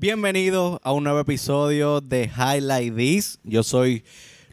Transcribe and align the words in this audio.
Bienvenidos 0.00 0.80
a 0.82 0.92
un 0.92 1.04
nuevo 1.04 1.20
episodio 1.20 2.00
de 2.00 2.24
Highlight 2.34 2.96
This. 2.96 3.38
Yo 3.44 3.62
soy 3.62 4.02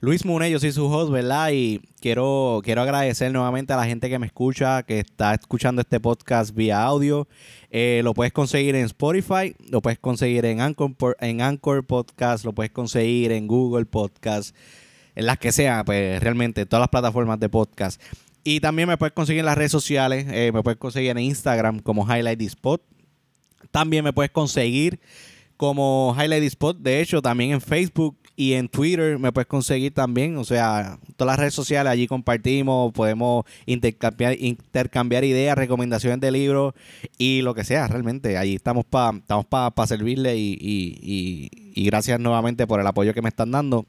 Luis 0.01 0.25
Mune, 0.25 0.51
yo 0.51 0.59
soy 0.59 0.73
su 0.73 0.87
host, 0.87 1.09
¿verdad? 1.09 1.51
Y 1.53 1.79
quiero, 2.01 2.59
quiero 2.65 2.81
agradecer 2.81 3.31
nuevamente 3.31 3.71
a 3.71 3.77
la 3.77 3.85
gente 3.85 4.09
que 4.09 4.19
me 4.19 4.27
escucha, 4.27 4.83
que 4.83 4.99
está 4.99 5.35
escuchando 5.35 5.79
este 5.79 6.01
podcast 6.01 6.53
vía 6.53 6.83
audio. 6.83 7.29
Eh, 7.71 8.01
lo 8.03 8.13
puedes 8.13 8.33
conseguir 8.33 8.75
en 8.75 8.83
Spotify, 8.83 9.55
lo 9.69 9.81
puedes 9.81 9.99
conseguir 9.99 10.43
en 10.43 10.59
Anchor, 10.59 11.15
en 11.21 11.39
Anchor 11.39 11.85
Podcast, 11.85 12.43
lo 12.43 12.51
puedes 12.51 12.73
conseguir 12.73 13.31
en 13.31 13.47
Google 13.47 13.85
Podcast, 13.85 14.53
en 15.15 15.27
las 15.27 15.37
que 15.37 15.53
sea, 15.53 15.85
pues 15.85 16.21
realmente 16.21 16.65
todas 16.65 16.81
las 16.81 16.89
plataformas 16.89 17.39
de 17.39 17.47
podcast. 17.47 18.01
Y 18.43 18.59
también 18.59 18.89
me 18.89 18.97
puedes 18.97 19.13
conseguir 19.13 19.39
en 19.39 19.45
las 19.45 19.57
redes 19.57 19.71
sociales, 19.71 20.25
eh, 20.29 20.51
me 20.53 20.61
puedes 20.61 20.77
conseguir 20.77 21.11
en 21.11 21.19
Instagram 21.19 21.79
como 21.79 22.03
Highlight 22.05 22.37
This 22.37 22.57
Pod. 22.57 22.81
También 23.71 24.03
me 24.03 24.11
puedes 24.11 24.31
conseguir 24.31 24.99
como 25.57 26.15
Highlight 26.17 26.43
Spot. 26.43 26.77
De 26.77 27.01
hecho, 27.01 27.21
también 27.21 27.51
en 27.51 27.61
Facebook 27.61 28.15
y 28.35 28.53
en 28.53 28.69
Twitter 28.69 29.19
me 29.19 29.31
puedes 29.31 29.47
conseguir 29.47 29.93
también. 29.93 30.37
O 30.37 30.43
sea, 30.45 30.99
todas 31.17 31.33
las 31.33 31.39
redes 31.39 31.53
sociales 31.53 31.91
allí 31.91 32.07
compartimos, 32.07 32.93
podemos 32.93 33.45
intercambiar, 33.65 34.35
intercambiar 34.39 35.23
ideas, 35.23 35.57
recomendaciones 35.57 36.21
de 36.21 36.31
libros 36.31 36.73
y 37.17 37.41
lo 37.41 37.53
que 37.55 37.63
sea. 37.63 37.87
Realmente, 37.87 38.37
allí 38.37 38.55
estamos 38.55 38.85
para 38.85 39.17
estamos 39.17 39.45
para 39.45 39.87
servirle 39.87 40.37
y, 40.37 40.57
y, 40.61 41.49
y 41.73 41.85
gracias 41.85 42.19
nuevamente 42.19 42.67
por 42.67 42.79
el 42.79 42.87
apoyo 42.87 43.13
que 43.13 43.21
me 43.21 43.29
están 43.29 43.51
dando 43.51 43.85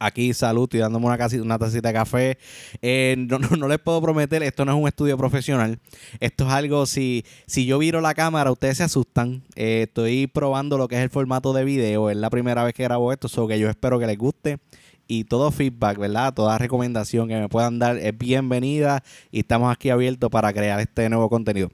aquí 0.00 0.32
salud 0.34 0.68
y 0.72 0.78
dándome 0.78 1.06
una, 1.06 1.28
una 1.42 1.58
tacita 1.58 1.88
de 1.88 1.94
café. 1.94 2.38
Eh, 2.82 3.14
no, 3.16 3.38
no, 3.38 3.68
les 3.68 3.78
puedo 3.78 4.02
prometer, 4.02 4.42
esto 4.42 4.64
no 4.64 4.72
es 4.72 4.78
un 4.82 4.88
estudio 4.88 5.16
profesional. 5.16 5.78
Esto 6.18 6.46
es 6.46 6.50
algo, 6.50 6.86
si, 6.86 7.24
si 7.46 7.66
yo 7.66 7.78
viro 7.78 8.00
la 8.00 8.14
cámara, 8.14 8.50
ustedes 8.50 8.78
se 8.78 8.82
asustan. 8.82 9.44
Eh, 9.54 9.84
estoy 9.86 10.26
probando 10.26 10.78
lo 10.78 10.88
que 10.88 10.96
es 10.96 11.02
el 11.02 11.10
formato 11.10 11.52
de 11.52 11.64
video. 11.64 12.10
Es 12.10 12.16
la 12.16 12.30
primera 12.30 12.64
vez 12.64 12.74
que 12.74 12.82
grabo 12.82 13.12
esto, 13.12 13.28
so 13.28 13.46
que 13.46 13.58
yo 13.58 13.68
espero 13.68 14.00
que 14.00 14.06
les 14.06 14.18
guste. 14.18 14.58
Y 15.06 15.24
todo 15.24 15.50
feedback, 15.50 15.98
¿verdad? 15.98 16.32
Toda 16.32 16.56
recomendación 16.56 17.28
que 17.28 17.36
me 17.36 17.48
puedan 17.48 17.78
dar 17.78 17.96
es 17.96 18.16
bienvenida. 18.16 19.02
Y 19.30 19.40
estamos 19.40 19.72
aquí 19.72 19.90
abiertos 19.90 20.30
para 20.30 20.52
crear 20.52 20.80
este 20.80 21.08
nuevo 21.08 21.28
contenido. 21.28 21.70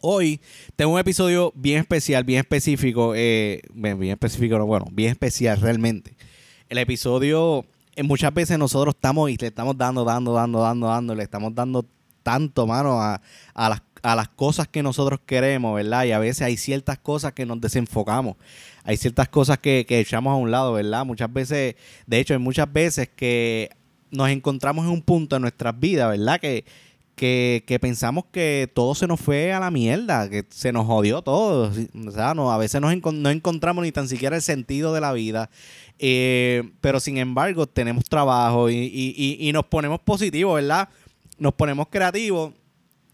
Hoy 0.00 0.40
tengo 0.76 0.92
un 0.92 0.98
episodio 0.98 1.52
bien 1.56 1.78
especial, 1.78 2.24
bien 2.24 2.40
específico. 2.40 3.14
Eh, 3.16 3.62
bien, 3.72 3.98
bien 3.98 4.12
específico, 4.12 4.64
bueno, 4.66 4.86
bien 4.92 5.10
especial 5.10 5.60
realmente 5.60 6.16
el 6.68 6.78
episodio, 6.78 7.64
eh, 7.96 8.02
muchas 8.02 8.32
veces 8.32 8.58
nosotros 8.58 8.94
estamos 8.94 9.30
y 9.30 9.36
le 9.36 9.48
estamos 9.48 9.76
dando, 9.76 10.04
dando, 10.04 10.32
dando, 10.32 10.60
dando, 10.60 10.86
dando, 10.86 11.14
le 11.14 11.22
estamos 11.22 11.54
dando 11.54 11.84
tanto, 12.22 12.66
mano, 12.66 13.00
a, 13.00 13.20
las, 13.54 13.82
a 14.02 14.14
las 14.14 14.28
cosas 14.28 14.68
que 14.68 14.82
nosotros 14.82 15.20
queremos, 15.24 15.74
¿verdad? 15.74 16.04
Y 16.04 16.12
a 16.12 16.18
veces 16.18 16.42
hay 16.42 16.56
ciertas 16.56 16.98
cosas 16.98 17.32
que 17.32 17.46
nos 17.46 17.60
desenfocamos. 17.60 18.36
Hay 18.84 18.96
ciertas 18.96 19.28
cosas 19.28 19.58
que, 19.58 19.86
que 19.88 20.00
echamos 20.00 20.32
a 20.32 20.36
un 20.36 20.50
lado, 20.50 20.74
¿verdad? 20.74 21.04
Muchas 21.04 21.32
veces, 21.32 21.76
de 22.06 22.18
hecho, 22.18 22.34
hay 22.34 22.40
muchas 22.40 22.70
veces 22.72 23.08
que 23.08 23.70
nos 24.10 24.28
encontramos 24.28 24.84
en 24.84 24.92
un 24.92 25.02
punto 25.02 25.36
en 25.36 25.42
nuestras 25.42 25.78
vidas, 25.78 26.10
¿verdad? 26.10 26.40
Que, 26.40 26.64
que, 27.18 27.78
pensamos 27.80 28.24
que 28.32 28.70
todo 28.72 28.94
se 28.94 29.06
nos 29.06 29.20
fue 29.20 29.52
a 29.52 29.60
la 29.60 29.70
mierda, 29.70 30.30
que 30.30 30.46
se 30.48 30.72
nos 30.72 30.86
jodió 30.86 31.20
todo. 31.20 31.70
O 32.06 32.10
sea, 32.10 32.32
no, 32.34 32.50
a 32.50 32.56
veces 32.56 32.80
no 32.80 32.90
encontramos 33.30 33.84
ni 33.84 33.92
tan 33.92 34.08
siquiera 34.08 34.36
el 34.36 34.42
sentido 34.42 34.94
de 34.94 35.00
la 35.00 35.12
vida. 35.12 35.50
Eh, 35.98 36.62
pero 36.80 37.00
sin 37.00 37.18
embargo, 37.18 37.66
tenemos 37.66 38.04
trabajo 38.04 38.70
y, 38.70 39.50
nos 39.52 39.66
ponemos 39.66 40.00
positivos, 40.00 40.54
¿verdad? 40.54 40.88
Nos 41.38 41.54
ponemos 41.54 41.88
creativos 41.90 42.52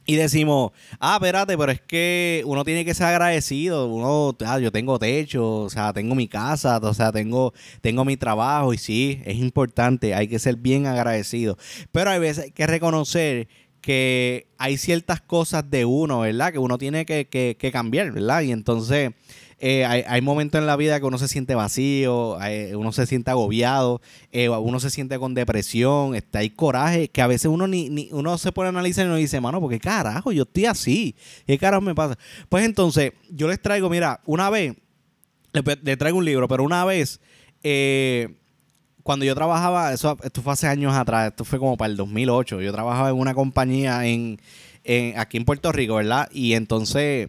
y 0.07 0.17
decimos, 0.17 0.73
ah, 1.01 1.15
espérate, 1.15 1.57
pero 1.57 1.73
es 1.73 1.81
que 1.81 2.43
uno 2.45 2.63
tiene 2.63 2.85
que 2.85 2.93
ser 2.93 3.07
agradecido. 3.07 3.87
Uno, 3.87 4.37
ah, 4.45 4.59
yo 4.59 4.71
tengo 4.71 4.99
techo, 4.99 5.63
o 5.63 5.71
sea, 5.71 5.95
tengo 5.95 6.15
mi 6.15 6.29
casa, 6.29 6.79
o 6.83 6.93
sea, 6.93 7.11
tengo, 7.11 7.55
tengo 7.81 8.05
mi 8.05 8.19
trabajo 8.19 8.75
y 8.75 8.79
sí, 8.79 9.23
es 9.25 9.37
importante, 9.37 10.15
hay 10.15 10.29
que 10.29 10.39
ser 10.39 10.57
bien 10.57 10.87
agradecido. 10.87 11.57
Pero 11.91 12.11
hay 12.11 12.19
veces 12.19 12.53
que 12.53 12.67
reconocer 12.67 13.49
que 13.85 14.47
hay 14.57 14.79
ciertas 14.79 15.21
cosas 15.21 15.69
de 15.71 15.85
uno, 15.85 16.21
¿verdad? 16.21 16.53
Que 16.53 16.59
uno 16.59 16.79
tiene 16.79 17.05
que, 17.05 17.27
que 17.27 17.71
cambiar, 17.73 18.13
¿verdad? 18.13 18.41
Y 18.43 18.53
entonces 18.53 19.13
eh, 19.67 19.85
hay, 19.85 20.21
momentos 20.21 20.61
en 20.61 20.67
la 20.67 20.77
vida 20.77 21.01
que 21.01 21.07
uno 21.07 21.17
se 21.17 21.29
siente 21.29 21.55
vacío, 21.55 22.37
uno 22.77 22.93
se 22.93 23.07
siente 23.07 23.31
agobiado, 23.31 24.03
eh, 24.33 24.51
uno 24.51 24.81
se 24.81 24.91
siente 24.91 25.19
con 25.19 25.33
depresión, 25.33 26.15
está 26.15 26.41
hay 26.41 26.51
coraje, 26.51 27.09
que 27.09 27.23
a 27.23 27.27
veces 27.27 27.47
uno 27.47 27.67
ni, 27.67 28.11
uno 28.13 28.37
se 28.37 28.53
pone 28.53 28.67
a 28.67 28.69
analizar 28.71 29.07
y 29.07 29.09
uno 29.09 29.17
dice, 29.17 29.41
mano, 29.41 29.61
porque 29.61 29.81
carajo, 29.81 30.33
yo 30.33 30.43
estoy 30.43 30.67
así, 30.67 31.15
¿qué 31.47 31.57
carajo 31.57 31.81
me 31.81 31.95
pasa? 31.95 32.19
Pues 32.49 32.65
entonces, 32.65 33.13
yo 33.31 33.49
les 33.49 33.59
traigo, 33.59 33.89
mira, 33.89 34.21
una 34.27 34.51
vez, 34.51 34.75
les, 35.53 35.99
traigo 35.99 36.19
un 36.19 36.25
libro, 36.25 36.47
pero 36.49 36.63
una 36.63 36.85
vez, 36.85 37.21
eh, 37.63 38.35
cuando 39.05 39.27
yo 39.27 39.35
trabajaba, 39.35 39.93
eso, 39.93 40.17
esto 40.25 40.41
fue 40.43 40.55
hace 40.55 40.67
años 40.67 40.95
atrás, 40.95 41.29
esto 41.29 41.45
fue 41.45 41.59
como 41.59 41.77
para 41.77 41.91
el 41.91 41.97
2008, 41.97 42.63
yo 42.63 42.73
trabajaba 42.73 43.11
en 43.11 43.17
una 43.17 43.35
compañía 43.35 44.07
en, 44.07 44.41
aquí 45.17 45.37
en 45.37 45.45
Puerto 45.45 45.71
Rico, 45.73 45.97
¿verdad? 45.97 46.29
Y 46.33 46.55
entonces 46.55 47.29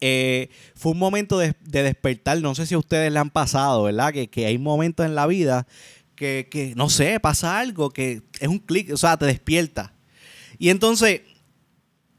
eh, 0.00 0.50
fue 0.74 0.92
un 0.92 0.98
momento 0.98 1.38
de, 1.38 1.54
despertar, 1.60 2.42
no 2.42 2.56
sé 2.56 2.66
si 2.66 2.74
a 2.74 2.78
ustedes 2.78 3.12
le 3.12 3.18
han 3.20 3.30
pasado, 3.30 3.84
¿verdad? 3.84 4.12
Que, 4.12 4.46
hay 4.46 4.58
momentos 4.58 5.06
en 5.06 5.14
la 5.14 5.28
vida 5.28 5.68
que, 6.16 6.72
no 6.74 6.90
sé, 6.90 7.20
pasa 7.20 7.60
algo, 7.60 7.90
que 7.90 8.22
es 8.40 8.48
un 8.48 8.58
clic, 8.58 8.92
o 8.92 8.96
sea, 8.96 9.16
te 9.16 9.26
despierta. 9.26 9.92
Y 10.58 10.70
entonces, 10.70 11.20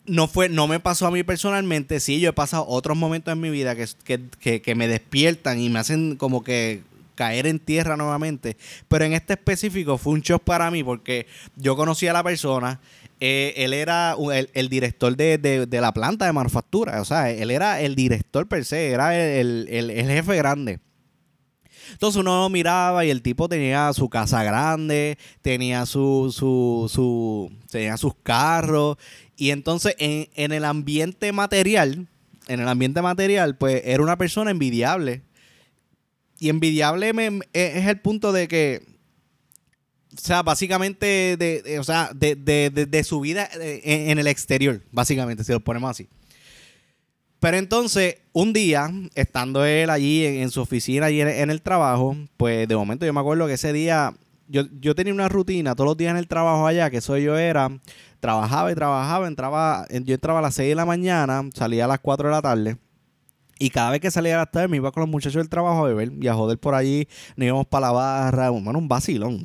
no 0.05 0.29
fue, 0.29 0.47
no 0.47 0.69
me 0.69 0.79
pasó 0.79 1.05
a 1.05 1.11
mí 1.11 1.21
personalmente, 1.23 1.99
sí, 1.99 2.21
yo 2.21 2.29
he 2.29 2.33
pasado 2.33 2.65
otros 2.65 2.95
momentos 2.95 3.33
en 3.33 3.41
mi 3.41 3.49
vida 3.49 3.75
que, 3.75 4.61
que 4.61 4.75
me 4.75 4.87
despiertan 4.87 5.59
y 5.59 5.67
me 5.67 5.79
hacen 5.79 6.15
como 6.15 6.45
que 6.45 6.81
caer 7.17 7.47
en 7.47 7.59
tierra 7.59 7.97
nuevamente. 7.97 8.55
Pero 8.87 9.03
en 9.03 9.13
este 9.13 9.33
específico 9.33 9.97
fue 9.97 10.13
un 10.13 10.21
shock 10.21 10.43
para 10.43 10.71
mí 10.71 10.83
porque 10.83 11.27
yo 11.57 11.75
conocí 11.75 12.07
a 12.07 12.13
la 12.13 12.23
persona, 12.23 12.79
eh, 13.19 13.53
él 13.57 13.73
era 13.73 14.15
el, 14.53 14.69
director 14.69 15.17
de, 15.17 15.67
la 15.69 15.91
planta 15.91 16.25
de 16.25 16.31
manufactura. 16.31 17.01
O 17.01 17.05
sea, 17.05 17.31
él 17.31 17.51
era 17.51 17.81
el 17.81 17.95
director 17.95 18.47
per 18.47 18.63
se, 18.63 18.91
era 18.91 19.17
el, 19.17 19.67
jefe 20.07 20.37
grande. 20.37 20.79
Entonces 21.91 22.19
uno 22.19 22.49
miraba 22.49 23.05
y 23.05 23.09
el 23.09 23.21
tipo 23.21 23.49
tenía 23.49 23.91
su 23.93 24.09
casa 24.09 24.43
grande, 24.43 25.17
tenía 25.41 25.85
su, 25.85 26.33
su, 26.35 26.91
su 26.93 27.51
tenía 27.71 27.97
sus 27.97 28.13
carros. 28.21 28.97
Y 29.35 29.51
entonces 29.51 29.95
en, 29.97 30.27
en 30.35 30.51
el 30.51 30.65
ambiente 30.65 31.31
material, 31.31 32.07
en 32.47 32.59
el 32.59 32.67
ambiente 32.67 33.01
material, 33.01 33.57
pues 33.57 33.81
era 33.85 34.03
una 34.03 34.17
persona 34.17 34.51
envidiable. 34.51 35.23
Y 36.39 36.49
envidiable 36.49 37.13
es 37.53 37.87
el 37.87 37.99
punto 37.99 38.31
de 38.31 38.47
que 38.47 38.97
o 40.17 40.19
sea, 40.19 40.41
básicamente, 40.41 41.37
de, 41.37 41.79
o 41.79 41.83
sea, 41.83 42.11
de, 42.13 43.03
su 43.03 43.19
vida 43.19 43.49
eh, 43.59 43.81
en, 44.09 44.17
el 44.17 44.27
exterior, 44.27 44.81
básicamente, 44.91 45.43
si 45.43 45.51
lo 45.51 45.59
ponemos 45.59 45.91
así. 45.91 46.09
Pero 47.39 47.57
entonces, 47.57 48.17
un 48.33 48.51
día, 48.51 48.91
estando 49.13 49.63
él 49.63 49.89
allí 49.89 50.25
en, 50.25 50.49
su 50.49 50.61
oficina, 50.61 51.07
allí 51.07 51.21
en, 51.21 51.49
el 51.49 51.61
trabajo, 51.61 52.15
pues 52.35 52.67
de 52.67 52.75
momento 52.75 53.05
yo 53.05 53.13
me 53.13 53.19
acuerdo 53.19 53.45
que 53.45 53.53
ese 53.53 53.73
día, 53.73 54.13
yo, 54.47 54.63
yo 54.79 54.95
tenía 54.95 55.13
una 55.13 55.29
rutina 55.29 55.75
todos 55.75 55.89
los 55.89 55.97
días 55.97 56.11
en 56.11 56.17
el 56.17 56.27
trabajo 56.27 56.65
allá, 56.65 56.89
que 56.89 56.97
eso 56.97 57.15
yo 57.17 57.37
era, 57.37 57.69
trabajaba 58.19 58.71
y 58.71 58.75
trabajaba, 58.75 59.27
entraba, 59.27 59.85
yo 60.03 60.15
entraba 60.15 60.39
a 60.39 60.41
las 60.41 60.55
6 60.55 60.69
de 60.69 60.75
la 60.75 60.85
mañana, 60.85 61.47
salía 61.53 61.85
a 61.85 61.87
las 61.87 61.99
4 61.99 62.29
de 62.29 62.33
la 62.33 62.41
tarde. 62.41 62.77
Y 63.59 63.69
cada 63.69 63.91
vez 63.91 64.01
que 64.01 64.11
salía 64.11 64.35
a 64.35 64.39
la 64.39 64.45
tarde 64.45 64.67
me 64.67 64.77
iba 64.77 64.91
con 64.91 65.01
los 65.01 65.09
muchachos 65.09 65.35
del 65.35 65.49
trabajo 65.49 65.85
a 65.85 65.87
beber 65.87 66.11
y 66.21 66.27
a 66.27 66.33
joder 66.33 66.57
por 66.59 66.75
allí. 66.75 67.07
Nos 67.35 67.47
íbamos 67.47 67.67
para 67.67 67.87
la 67.87 67.91
barra. 67.93 68.49
Bueno, 68.51 68.77
un 68.77 68.87
vacilón. 68.87 69.43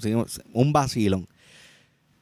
Un 0.53 0.73
vacilón. 0.73 1.27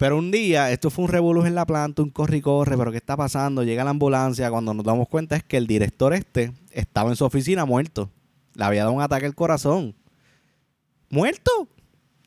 Pero 0.01 0.17
un 0.17 0.31
día, 0.31 0.71
esto 0.71 0.89
fue 0.89 1.05
un 1.05 1.11
revolú 1.11 1.45
en 1.45 1.55
la 1.55 1.67
planta, 1.67 2.01
un 2.01 2.09
corre 2.09 2.39
y 2.39 2.41
corre, 2.41 2.75
pero 2.79 2.91
¿qué 2.91 2.97
está 2.97 3.19
pasando? 3.19 3.65
Llega 3.65 3.85
la 3.85 3.91
ambulancia, 3.91 4.51
cuando 4.51 4.73
nos 4.73 4.83
damos 4.83 5.07
cuenta 5.09 5.37
es 5.37 5.45
que 5.45 5.59
el 5.59 5.67
director 5.67 6.15
este 6.15 6.55
estaba 6.71 7.11
en 7.11 7.17
su 7.17 7.27
oficina 7.27 7.67
muerto. 7.67 8.11
Le 8.55 8.65
había 8.65 8.85
dado 8.85 8.95
un 8.95 9.03
ataque 9.03 9.27
al 9.27 9.35
corazón. 9.35 9.95
¿Muerto? 11.11 11.69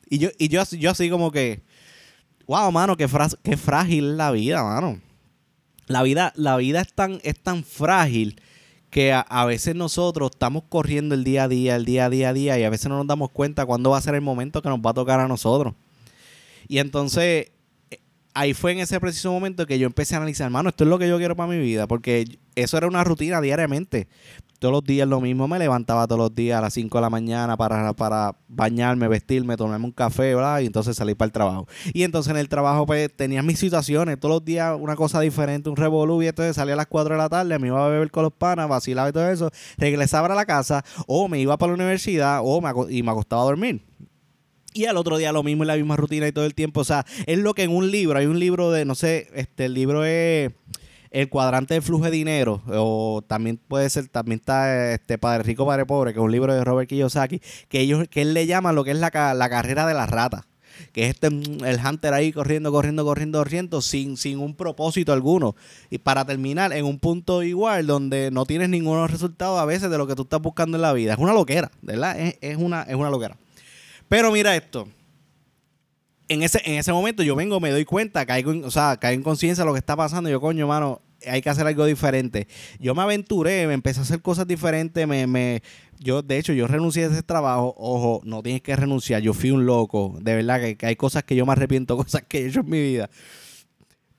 Y 0.08 0.18
yo, 0.18 0.28
y 0.38 0.46
yo, 0.46 0.62
yo 0.62 0.90
así 0.92 1.10
como 1.10 1.32
que, 1.32 1.62
wow, 2.46 2.70
mano, 2.70 2.96
qué, 2.96 3.08
qué 3.42 3.56
frágil 3.56 4.16
la 4.16 4.30
vida, 4.30 4.62
mano. 4.62 5.00
La 5.88 6.04
vida, 6.04 6.32
la 6.36 6.56
vida 6.56 6.80
es 6.80 6.92
tan, 6.92 7.18
es 7.24 7.40
tan 7.40 7.64
frágil 7.64 8.40
que 8.94 9.12
a, 9.12 9.44
veces 9.44 9.74
nosotros 9.74 10.30
estamos 10.30 10.62
corriendo 10.68 11.16
el 11.16 11.24
día 11.24 11.42
a 11.42 11.48
día, 11.48 11.74
el 11.74 11.84
día 11.84 12.04
a 12.04 12.10
día, 12.10 12.28
a 12.28 12.32
día, 12.32 12.58
y 12.60 12.62
a 12.62 12.70
veces 12.70 12.88
no 12.88 12.96
nos 12.96 13.08
damos 13.08 13.28
cuenta 13.32 13.66
cuándo 13.66 13.90
va 13.90 13.98
a 13.98 14.00
ser 14.00 14.14
el 14.14 14.20
momento 14.20 14.62
que 14.62 14.68
nos 14.68 14.78
va 14.78 14.90
a 14.90 14.94
tocar 14.94 15.18
a 15.18 15.26
nosotros. 15.26 15.74
Y 16.68 16.78
entonces, 16.78 17.50
ahí 18.34 18.52
fue 18.52 18.72
en 18.72 18.80
ese 18.80 19.00
preciso 19.00 19.32
momento 19.32 19.66
que 19.66 19.78
yo 19.78 19.86
empecé 19.86 20.14
a 20.14 20.18
analizar, 20.18 20.46
hermano, 20.46 20.68
esto 20.68 20.84
es 20.84 20.90
lo 20.90 20.98
que 20.98 21.08
yo 21.08 21.16
quiero 21.18 21.36
para 21.36 21.48
mi 21.48 21.58
vida, 21.58 21.86
porque 21.86 22.38
eso 22.56 22.76
era 22.76 22.86
una 22.86 23.04
rutina 23.04 23.40
diariamente. 23.40 24.08
Todos 24.58 24.72
los 24.72 24.84
días 24.84 25.06
lo 25.06 25.20
mismo, 25.20 25.46
me 25.46 25.58
levantaba 25.58 26.06
todos 26.06 26.18
los 26.18 26.34
días 26.34 26.58
a 26.58 26.62
las 26.62 26.72
5 26.74 26.96
de 26.96 27.02
la 27.02 27.10
mañana 27.10 27.56
para, 27.56 27.92
para 27.92 28.36
bañarme, 28.48 29.08
vestirme, 29.08 29.56
tomarme 29.56 29.84
un 29.84 29.92
café, 29.92 30.34
¿verdad? 30.34 30.60
Y 30.60 30.66
entonces 30.66 30.96
salir 30.96 31.16
para 31.16 31.26
el 31.26 31.32
trabajo. 31.32 31.68
Y 31.92 32.02
entonces 32.02 32.30
en 32.30 32.38
el 32.38 32.48
trabajo 32.48 32.86
pues 32.86 33.14
tenía 33.14 33.42
mis 33.42 33.58
situaciones, 33.58 34.18
todos 34.18 34.36
los 34.36 34.44
días 34.44 34.74
una 34.78 34.96
cosa 34.96 35.20
diferente, 35.20 35.68
un 35.68 35.76
revolú, 35.76 36.22
y 36.22 36.28
entonces 36.28 36.56
salía 36.56 36.74
a 36.74 36.78
las 36.78 36.86
4 36.86 37.14
de 37.14 37.18
la 37.18 37.28
tarde, 37.28 37.58
me 37.58 37.68
iba 37.68 37.84
a 37.84 37.88
beber 37.88 38.10
con 38.10 38.22
los 38.22 38.32
panas, 38.32 38.68
vacilaba 38.68 39.10
y 39.10 39.12
todo 39.12 39.28
eso, 39.28 39.50
regresaba 39.76 40.32
a 40.32 40.34
la 40.34 40.46
casa, 40.46 40.82
o 41.06 41.28
me 41.28 41.38
iba 41.38 41.56
para 41.58 41.72
la 41.72 41.74
universidad, 41.74 42.40
o 42.42 42.60
me, 42.60 42.70
y 42.88 43.02
me 43.02 43.10
acostaba 43.10 43.42
a 43.42 43.46
dormir. 43.46 43.84
Y 44.76 44.86
al 44.86 44.96
otro 44.96 45.16
día 45.16 45.32
lo 45.32 45.44
mismo, 45.44 45.62
en 45.62 45.68
la 45.68 45.76
misma 45.76 45.96
rutina 45.96 46.26
y 46.26 46.32
todo 46.32 46.44
el 46.44 46.54
tiempo. 46.54 46.80
O 46.80 46.84
sea, 46.84 47.06
es 47.26 47.38
lo 47.38 47.54
que 47.54 47.62
en 47.62 47.70
un 47.70 47.92
libro, 47.92 48.18
hay 48.18 48.26
un 48.26 48.40
libro 48.40 48.72
de, 48.72 48.84
no 48.84 48.96
sé, 48.96 49.28
este, 49.34 49.66
el 49.66 49.74
libro 49.74 50.04
es 50.04 50.50
El 51.12 51.28
cuadrante 51.28 51.74
del 51.74 51.82
flujo 51.82 52.06
de 52.06 52.10
dinero. 52.10 52.60
O 52.66 53.22
también 53.26 53.56
puede 53.56 53.88
ser, 53.88 54.08
también 54.08 54.40
está 54.40 54.92
este 54.92 55.16
Padre 55.16 55.44
Rico, 55.44 55.64
Padre 55.64 55.86
Pobre, 55.86 56.12
que 56.12 56.18
es 56.18 56.24
un 56.24 56.32
libro 56.32 56.52
de 56.52 56.64
Robert 56.64 56.88
Kiyosaki, 56.88 57.40
que 57.68 57.80
ellos, 57.80 58.08
que 58.08 58.22
él 58.22 58.34
le 58.34 58.46
llama 58.46 58.72
lo 58.72 58.82
que 58.82 58.90
es 58.90 58.98
la, 58.98 59.10
la 59.34 59.48
carrera 59.48 59.86
de 59.86 59.94
la 59.94 60.06
rata 60.06 60.48
que 60.92 61.04
es 61.04 61.10
este 61.10 61.30
mm, 61.30 61.64
el 61.64 61.78
hunter 61.84 62.12
ahí 62.14 62.32
corriendo, 62.32 62.72
corriendo, 62.72 63.04
corriendo, 63.04 63.38
corriendo, 63.38 63.80
sin, 63.80 64.16
sin 64.16 64.40
un 64.40 64.56
propósito 64.56 65.12
alguno. 65.12 65.54
Y 65.88 65.98
para 65.98 66.24
terminar 66.24 66.72
en 66.72 66.84
un 66.84 66.98
punto 66.98 67.42
igual 67.42 67.86
donde 67.86 68.30
no 68.32 68.44
tienes 68.44 68.68
ninguno 68.68 69.06
resultado 69.06 69.58
a 69.58 69.64
veces 69.64 69.88
de 69.90 69.98
lo 69.98 70.06
que 70.06 70.14
tú 70.14 70.22
estás 70.22 70.40
buscando 70.40 70.76
en 70.76 70.82
la 70.82 70.92
vida. 70.92 71.12
Es 71.12 71.18
una 71.18 71.32
loquera, 71.32 71.70
¿verdad? 71.82 72.18
Es, 72.18 72.38
es 72.40 72.56
una, 72.56 72.82
es 72.82 72.94
una 72.96 73.10
loquera. 73.10 73.36
Pero 74.08 74.30
mira 74.32 74.54
esto. 74.56 74.88
En 76.28 76.42
ese, 76.42 76.60
en 76.64 76.74
ese 76.74 76.92
momento 76.92 77.22
yo 77.22 77.36
vengo, 77.36 77.60
me 77.60 77.70
doy 77.70 77.84
cuenta, 77.84 78.24
caigo 78.24 78.52
en, 78.52 78.64
o 78.64 78.70
sea, 78.70 78.98
en 79.02 79.22
conciencia 79.22 79.62
de 79.62 79.66
lo 79.66 79.74
que 79.74 79.78
está 79.78 79.96
pasando. 79.96 80.30
Yo, 80.30 80.40
coño, 80.40 80.66
mano, 80.66 81.02
hay 81.26 81.42
que 81.42 81.50
hacer 81.50 81.66
algo 81.66 81.84
diferente. 81.84 82.48
Yo 82.78 82.94
me 82.94 83.02
aventuré, 83.02 83.66
me 83.66 83.74
empecé 83.74 84.00
a 84.00 84.02
hacer 84.04 84.22
cosas 84.22 84.46
diferentes, 84.46 85.06
me, 85.06 85.26
me, 85.26 85.62
yo, 85.98 86.22
de 86.22 86.38
hecho, 86.38 86.52
yo 86.52 86.66
renuncié 86.66 87.04
a 87.04 87.08
ese 87.08 87.22
trabajo. 87.22 87.74
Ojo, 87.76 88.20
no 88.24 88.42
tienes 88.42 88.62
que 88.62 88.74
renunciar, 88.76 89.22
yo 89.22 89.34
fui 89.34 89.50
un 89.50 89.66
loco. 89.66 90.16
De 90.20 90.34
verdad 90.34 90.60
que, 90.60 90.86
hay 90.86 90.96
cosas 90.96 91.24
que 91.24 91.36
yo 91.36 91.46
me 91.46 91.52
arrepiento, 91.52 91.96
cosas 92.04 92.22
que 92.28 92.40
he 92.40 92.46
hecho 92.48 92.60
en 92.60 92.70
mi 92.70 92.80
vida. 92.80 93.10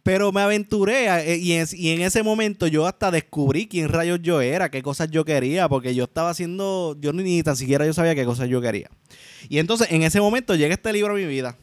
Pero 0.06 0.32
me 0.32 0.42
aventuré 0.42 1.08
eh, 1.08 1.38
y 1.38 1.54
en, 1.54 1.66
y 1.74 1.90
en, 1.90 2.02
ese 2.02 2.22
momento 2.22 2.68
yo 2.68 2.86
hasta 2.86 3.10
descubrí 3.10 3.66
quién 3.66 3.90
rayos 3.90 4.20
yo 4.22 4.40
era, 4.40 4.70
qué 4.70 4.84
cosas 4.84 5.10
yo 5.10 5.26
quería, 5.26 5.68
porque 5.68 5.96
yo 5.96 6.04
estaba 6.04 6.30
haciendo, 6.30 6.96
yo 7.02 7.12
ni, 7.12 7.24
ni 7.24 7.42
tan 7.42 7.58
siquiera 7.58 7.88
yo 7.88 7.94
sabía 7.94 8.14
qué 8.14 8.24
cosas 8.24 8.48
yo 8.48 8.62
quería. 8.62 8.88
Y 9.50 9.58
entonces 9.58 9.88
en 9.90 10.04
ese 10.04 10.22
momento 10.22 10.54
llega 10.54 10.76
este 10.76 10.94
libro 10.94 11.14
a 11.14 11.16
mi 11.16 11.26
vida. 11.26 11.58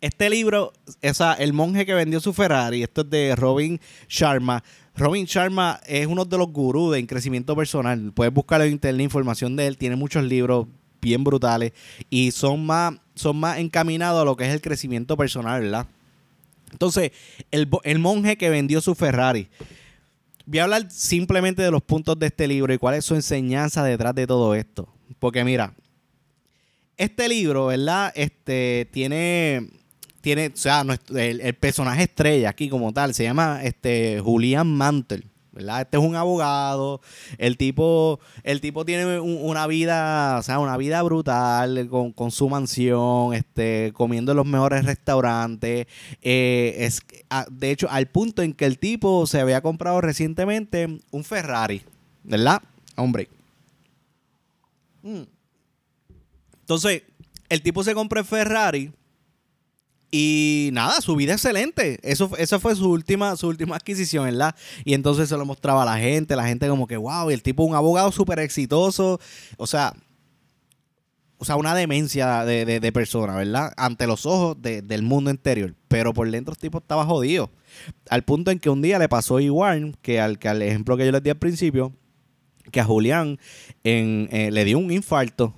Este 0.00 0.28
libro, 0.28 0.72
o 1.04 1.14
sea, 1.14 1.34
El 1.34 1.52
monje 1.52 1.86
que 1.86 1.94
vendió 1.94 2.18
su 2.18 2.32
Ferrari, 2.32 2.82
esto 2.82 3.02
es 3.02 3.10
de 3.10 3.36
Robin 3.36 3.80
Sharma. 4.08 4.64
Robin 4.96 5.24
Sharma 5.24 5.78
es 5.86 6.08
uno 6.08 6.24
de 6.24 6.36
los 6.36 6.48
gurús 6.48 6.96
en 6.96 7.06
crecimiento 7.06 7.54
personal. 7.54 8.10
Puedes 8.12 8.34
buscar 8.34 8.60
en 8.62 8.72
internet 8.72 9.04
información 9.04 9.54
de 9.54 9.68
él. 9.68 9.78
Tiene 9.78 9.94
muchos 9.94 10.24
libros 10.24 10.66
bien 11.00 11.22
brutales 11.22 11.74
y 12.10 12.32
son 12.32 12.66
más, 12.66 12.94
son 13.14 13.36
más 13.36 13.58
encaminados 13.58 14.20
a 14.20 14.24
lo 14.24 14.36
que 14.36 14.48
es 14.48 14.52
el 14.52 14.60
crecimiento 14.60 15.16
personal, 15.16 15.62
¿verdad? 15.62 15.86
Entonces, 16.70 17.12
el, 17.50 17.68
el 17.84 17.98
monje 17.98 18.36
que 18.36 18.50
vendió 18.50 18.80
su 18.80 18.94
Ferrari. 18.94 19.48
Voy 20.46 20.58
a 20.58 20.64
hablar 20.64 20.90
simplemente 20.90 21.62
de 21.62 21.70
los 21.70 21.82
puntos 21.82 22.18
de 22.18 22.26
este 22.26 22.48
libro 22.48 22.72
y 22.72 22.78
cuál 22.78 22.96
es 22.96 23.04
su 23.04 23.14
enseñanza 23.14 23.84
detrás 23.84 24.14
de 24.14 24.26
todo 24.26 24.54
esto. 24.54 24.92
Porque 25.18 25.44
mira, 25.44 25.74
este 26.96 27.28
libro, 27.28 27.66
¿verdad? 27.66 28.12
Este 28.14 28.88
tiene 28.92 29.68
tiene, 30.20 30.48
o 30.48 30.56
sea, 30.56 30.84
el, 31.14 31.54
personaje 31.54 32.02
estrella 32.02 32.50
aquí 32.50 32.68
como 32.68 32.92
tal 32.92 33.14
se 33.14 33.24
llama 33.24 33.60
este 33.62 34.20
Julian 34.20 34.66
Mantel. 34.66 35.24
¿Verdad? 35.60 35.82
Este 35.82 35.98
es 35.98 36.02
un 36.02 36.16
abogado, 36.16 37.00
el 37.38 37.56
tipo, 37.56 38.18
el 38.42 38.60
tipo 38.60 38.84
tiene 38.84 39.20
una 39.20 39.66
vida, 39.66 40.38
o 40.38 40.42
sea, 40.42 40.58
una 40.58 40.76
vida 40.76 41.02
brutal 41.02 41.88
con, 41.88 42.30
su 42.30 42.48
mansión, 42.48 43.34
este, 43.34 43.92
comiendo 43.94 44.32
en 44.32 44.36
los 44.36 44.46
mejores 44.46 44.84
restaurantes. 44.84 45.86
Eh, 46.22 46.76
es, 46.78 47.00
de 47.50 47.70
hecho, 47.70 47.88
al 47.90 48.06
punto 48.06 48.42
en 48.42 48.54
que 48.54 48.64
el 48.64 48.78
tipo 48.78 49.26
se 49.26 49.40
había 49.40 49.60
comprado 49.60 50.00
recientemente 50.00 51.00
un 51.10 51.24
Ferrari, 51.24 51.82
¿verdad? 52.24 52.62
Hombre. 52.96 53.28
Mm. 55.02 55.22
Entonces, 56.60 57.02
el 57.48 57.62
tipo 57.62 57.84
se 57.84 57.94
compra 57.94 58.20
el 58.20 58.26
Ferrari 58.26 58.92
y 60.10 60.70
nada, 60.72 61.00
su 61.00 61.14
vida 61.14 61.34
excelente. 61.34 61.98
Eso, 62.02 62.30
esa 62.36 62.58
fue 62.58 62.74
su 62.74 62.90
última, 62.90 63.36
su 63.36 63.48
última 63.48 63.76
adquisición, 63.76 64.24
¿verdad? 64.24 64.54
Y 64.84 64.94
entonces 64.94 65.28
se 65.28 65.36
lo 65.36 65.44
mostraba 65.44 65.82
a 65.82 65.86
la 65.86 65.98
gente, 65.98 66.34
la 66.34 66.46
gente 66.46 66.68
como 66.68 66.86
que, 66.86 66.96
wow, 66.96 67.30
y 67.30 67.34
el 67.34 67.42
tipo 67.42 67.62
un 67.62 67.74
abogado 67.74 68.10
súper 68.10 68.40
exitoso. 68.40 69.20
O 69.56 69.66
sea, 69.66 69.94
o 71.38 71.44
sea, 71.46 71.56
una 71.56 71.74
demencia 71.74 72.44
de, 72.44 72.92
persona, 72.92 73.34
¿verdad? 73.34 73.72
Ante 73.78 74.06
los 74.06 74.26
ojos 74.26 74.58
del 74.60 75.02
mundo 75.02 75.30
interior. 75.30 75.74
Pero 75.88 76.12
por 76.12 76.30
dentro 76.30 76.52
el 76.52 76.58
tipo 76.58 76.78
estaba 76.78 77.06
jodido. 77.06 77.50
Al 78.10 78.24
punto 78.24 78.50
en 78.50 78.58
que 78.58 78.68
un 78.68 78.82
día 78.82 78.98
le 78.98 79.08
pasó 79.08 79.40
igual 79.40 79.96
que 80.02 80.20
al, 80.20 80.38
que 80.38 80.48
al 80.48 80.60
ejemplo 80.60 80.98
que 80.98 81.06
yo 81.06 81.12
les 81.12 81.22
di 81.22 81.30
al 81.30 81.38
principio, 81.38 81.94
que 82.70 82.80
a 82.80 82.84
Julián 82.84 83.38
eh, 83.84 84.50
le 84.52 84.64
dio 84.66 84.78
un 84.78 84.90
infarto. 84.90 85.54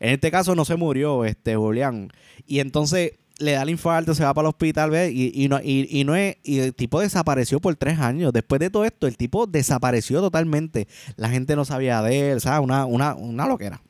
En 0.00 0.10
este 0.10 0.30
caso 0.30 0.54
no 0.54 0.66
se 0.66 0.76
murió 0.76 1.24
este 1.24 1.56
Julián. 1.56 2.10
Y 2.46 2.60
entonces 2.60 3.12
le 3.40 3.52
da 3.52 3.62
el 3.62 3.70
infarto, 3.70 4.14
se 4.14 4.22
va 4.22 4.34
para 4.34 4.46
el 4.46 4.50
hospital, 4.50 4.90
¿ves? 4.90 5.10
Y, 5.12 5.48
no, 5.48 5.60
y, 5.62 6.04
no 6.04 6.14
es, 6.14 6.36
y 6.44 6.58
el 6.58 6.74
tipo 6.74 7.00
desapareció 7.00 7.58
por 7.58 7.74
tres 7.74 7.98
años. 7.98 8.32
Después 8.32 8.60
de 8.60 8.70
todo 8.70 8.84
esto, 8.84 9.06
el 9.06 9.16
tipo 9.16 9.46
desapareció 9.46 10.20
totalmente. 10.20 10.86
La 11.16 11.30
gente 11.30 11.56
no 11.56 11.64
sabía 11.64 12.02
de 12.02 12.32
él, 12.32 12.40
¿sabes? 12.40 12.62
Una, 12.62 12.84
una, 12.84 13.14
una 13.14 13.46
loquera. 13.46 13.80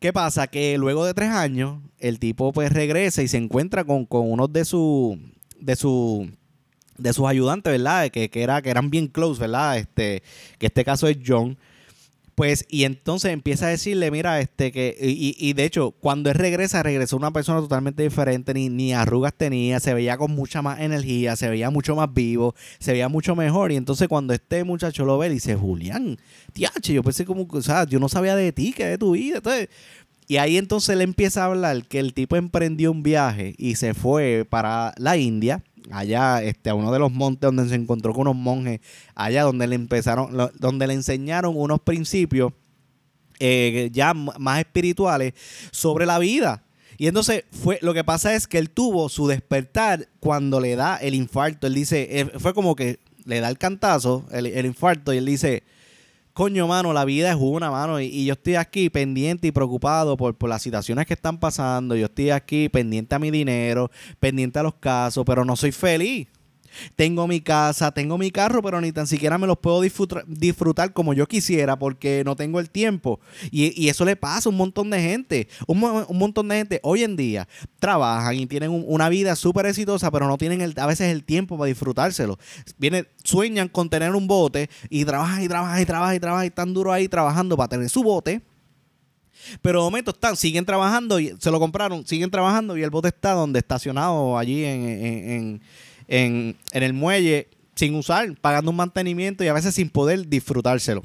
¿Qué 0.00 0.12
pasa? 0.12 0.46
Que 0.46 0.76
luego 0.78 1.04
de 1.04 1.14
tres 1.14 1.30
años, 1.30 1.80
el 1.98 2.18
tipo 2.18 2.52
pues 2.52 2.72
regresa 2.72 3.22
y 3.22 3.28
se 3.28 3.36
encuentra 3.36 3.84
con, 3.84 4.06
uno 4.10 4.48
de 4.48 4.64
sus 4.64 5.16
de 5.60 5.76
su, 5.76 6.30
de 6.98 7.12
sus 7.12 7.26
ayudantes, 7.26 7.72
¿verdad? 7.72 8.10
Que, 8.10 8.28
que, 8.28 8.42
era, 8.42 8.60
que 8.62 8.70
eran 8.70 8.90
bien 8.90 9.08
close, 9.08 9.40
¿verdad? 9.40 9.78
Este, 9.78 10.22
que 10.58 10.66
este 10.66 10.84
caso 10.84 11.08
es 11.08 11.18
John. 11.24 11.56
Pues, 12.34 12.66
y 12.68 12.82
entonces 12.82 13.32
empieza 13.32 13.66
a 13.66 13.68
decirle, 13.68 14.10
mira, 14.10 14.40
este, 14.40 14.72
que, 14.72 14.96
y, 15.00 15.36
y, 15.38 15.52
de 15.52 15.64
hecho, 15.64 15.92
cuando 15.92 16.30
él 16.30 16.36
regresa, 16.36 16.82
regresó 16.82 17.16
una 17.16 17.30
persona 17.30 17.60
totalmente 17.60 18.02
diferente, 18.02 18.52
ni, 18.54 18.68
ni 18.68 18.92
arrugas 18.92 19.34
tenía, 19.34 19.78
se 19.78 19.94
veía 19.94 20.16
con 20.16 20.32
mucha 20.32 20.60
más 20.60 20.80
energía, 20.80 21.36
se 21.36 21.48
veía 21.48 21.70
mucho 21.70 21.94
más 21.94 22.12
vivo, 22.12 22.56
se 22.80 22.90
veía 22.90 23.08
mucho 23.08 23.36
mejor. 23.36 23.70
Y 23.70 23.76
entonces 23.76 24.08
cuando 24.08 24.34
este 24.34 24.64
muchacho 24.64 25.04
lo 25.04 25.16
ve, 25.16 25.28
dice, 25.28 25.54
Julián, 25.54 26.18
tiache, 26.52 26.92
yo 26.92 27.04
pensé 27.04 27.24
como, 27.24 27.46
o 27.48 27.62
sea, 27.62 27.84
yo 27.84 28.00
no 28.00 28.08
sabía 28.08 28.34
de 28.34 28.50
ti, 28.50 28.72
que 28.72 28.86
de 28.86 28.98
tu 28.98 29.12
vida. 29.12 29.36
Entonces, 29.36 29.68
y 30.26 30.38
ahí 30.38 30.56
entonces 30.56 30.96
le 30.96 31.04
empieza 31.04 31.42
a 31.42 31.46
hablar 31.46 31.84
que 31.86 32.00
el 32.00 32.14
tipo 32.14 32.36
emprendió 32.36 32.90
un 32.90 33.02
viaje 33.02 33.54
y 33.58 33.76
se 33.76 33.94
fue 33.94 34.46
para 34.48 34.94
la 34.96 35.16
India 35.16 35.62
allá 35.90 36.42
este, 36.42 36.70
a 36.70 36.74
uno 36.74 36.92
de 36.92 36.98
los 36.98 37.12
montes 37.12 37.48
donde 37.48 37.68
se 37.68 37.74
encontró 37.74 38.12
con 38.12 38.22
unos 38.22 38.36
monjes, 38.36 38.80
allá 39.14 39.42
donde 39.42 39.66
le 39.66 39.74
empezaron, 39.74 40.50
donde 40.58 40.86
le 40.86 40.94
enseñaron 40.94 41.54
unos 41.56 41.80
principios 41.80 42.52
eh, 43.40 43.90
ya 43.92 44.14
más 44.14 44.60
espirituales 44.60 45.34
sobre 45.70 46.06
la 46.06 46.18
vida. 46.18 46.62
Y 46.96 47.08
entonces 47.08 47.44
fue, 47.50 47.78
lo 47.82 47.92
que 47.92 48.04
pasa 48.04 48.34
es 48.34 48.46
que 48.46 48.58
él 48.58 48.70
tuvo 48.70 49.08
su 49.08 49.26
despertar 49.26 50.08
cuando 50.20 50.60
le 50.60 50.76
da 50.76 50.96
el 50.96 51.14
infarto. 51.14 51.66
Él 51.66 51.74
dice, 51.74 52.20
eh, 52.20 52.26
fue 52.38 52.54
como 52.54 52.76
que 52.76 53.00
le 53.24 53.40
da 53.40 53.48
el 53.48 53.58
cantazo, 53.58 54.24
el, 54.30 54.46
el 54.46 54.66
infarto, 54.66 55.12
y 55.12 55.18
él 55.18 55.26
dice, 55.26 55.64
coño, 56.34 56.66
mano, 56.66 56.92
la 56.92 57.04
vida 57.04 57.30
es 57.30 57.36
una, 57.38 57.70
mano, 57.70 58.00
y, 58.00 58.24
yo 58.26 58.34
estoy 58.34 58.56
aquí 58.56 58.90
pendiente 58.90 59.46
y 59.46 59.52
preocupado 59.52 60.16
por, 60.16 60.34
por, 60.36 60.50
las 60.50 60.62
situaciones 60.62 61.06
que 61.06 61.14
están 61.14 61.38
pasando, 61.38 61.94
yo 61.96 62.06
estoy 62.06 62.30
aquí 62.30 62.68
pendiente 62.68 63.14
a 63.14 63.20
mi 63.20 63.30
dinero, 63.30 63.90
pendiente 64.18 64.58
a 64.58 64.64
los 64.64 64.74
casos, 64.74 65.24
pero 65.24 65.44
no 65.44 65.56
soy 65.56 65.72
feliz. 65.72 66.26
Tengo 66.96 67.26
mi 67.26 67.40
casa, 67.40 67.92
tengo 67.92 68.18
mi 68.18 68.30
carro, 68.30 68.62
pero 68.62 68.80
ni 68.80 68.92
tan 68.92 69.06
siquiera 69.06 69.38
me 69.38 69.46
los 69.46 69.58
puedo 69.58 69.80
disfrutar, 69.80 70.92
como 70.92 71.14
yo 71.14 71.26
quisiera 71.26 71.78
porque 71.78 72.22
no 72.24 72.36
tengo 72.36 72.60
el 72.60 72.70
tiempo. 72.70 73.20
Y, 73.50 73.88
eso 73.88 74.04
le 74.04 74.16
pasa 74.16 74.48
a 74.48 74.50
un 74.50 74.56
montón 74.56 74.90
de 74.90 75.00
gente. 75.00 75.48
Un, 75.66 75.78
montón 75.78 76.48
de 76.48 76.56
gente 76.56 76.80
hoy 76.82 77.04
en 77.04 77.16
día 77.16 77.48
trabajan 77.78 78.34
y 78.36 78.46
tienen 78.46 78.70
una 78.86 79.08
vida 79.08 79.36
súper 79.36 79.66
exitosa, 79.66 80.10
pero 80.10 80.26
no 80.26 80.38
tienen 80.38 80.74
a 80.76 80.86
veces 80.86 81.12
el 81.12 81.24
tiempo 81.24 81.56
para 81.56 81.68
disfrutárselo. 81.68 82.38
Viene, 82.78 83.06
sueñan 83.22 83.68
con 83.68 83.88
tener 83.88 84.14
un 84.14 84.26
bote 84.26 84.68
y 84.90 85.04
trabajan 85.04 85.42
y 85.42 85.48
trabajan 85.48 85.82
y 85.82 85.84
trabajan 85.84 86.16
y 86.16 86.20
trabajan 86.20 86.44
y 86.44 86.48
están 86.48 86.74
duro 86.74 86.92
ahí 86.92 87.08
trabajando 87.08 87.56
para 87.56 87.68
tener 87.68 87.88
su 87.88 88.02
bote. 88.02 88.42
Pero 89.62 89.80
de 89.80 89.84
momento 89.84 90.10
están, 90.12 90.36
siguen 90.36 90.64
trabajando 90.64 91.20
y 91.20 91.34
se 91.38 91.50
lo 91.50 91.58
compraron, 91.58 92.06
siguen 92.06 92.30
trabajando 92.30 92.76
y 92.76 92.82
el 92.82 92.90
bote 92.90 93.08
está 93.08 93.32
donde 93.32 93.58
estacionado 93.58 94.38
allí 94.38 94.64
en, 94.64 95.60
el 96.08 96.92
muelle 96.92 97.48
sin 97.74 97.94
usar, 97.94 98.34
pagando 98.40 98.70
un 98.70 98.76
mantenimiento 98.76 99.44
y 99.44 99.48
a 99.48 99.52
veces 99.52 99.74
sin 99.74 99.90
poder 99.90 100.28
disfrutárselo. 100.28 101.04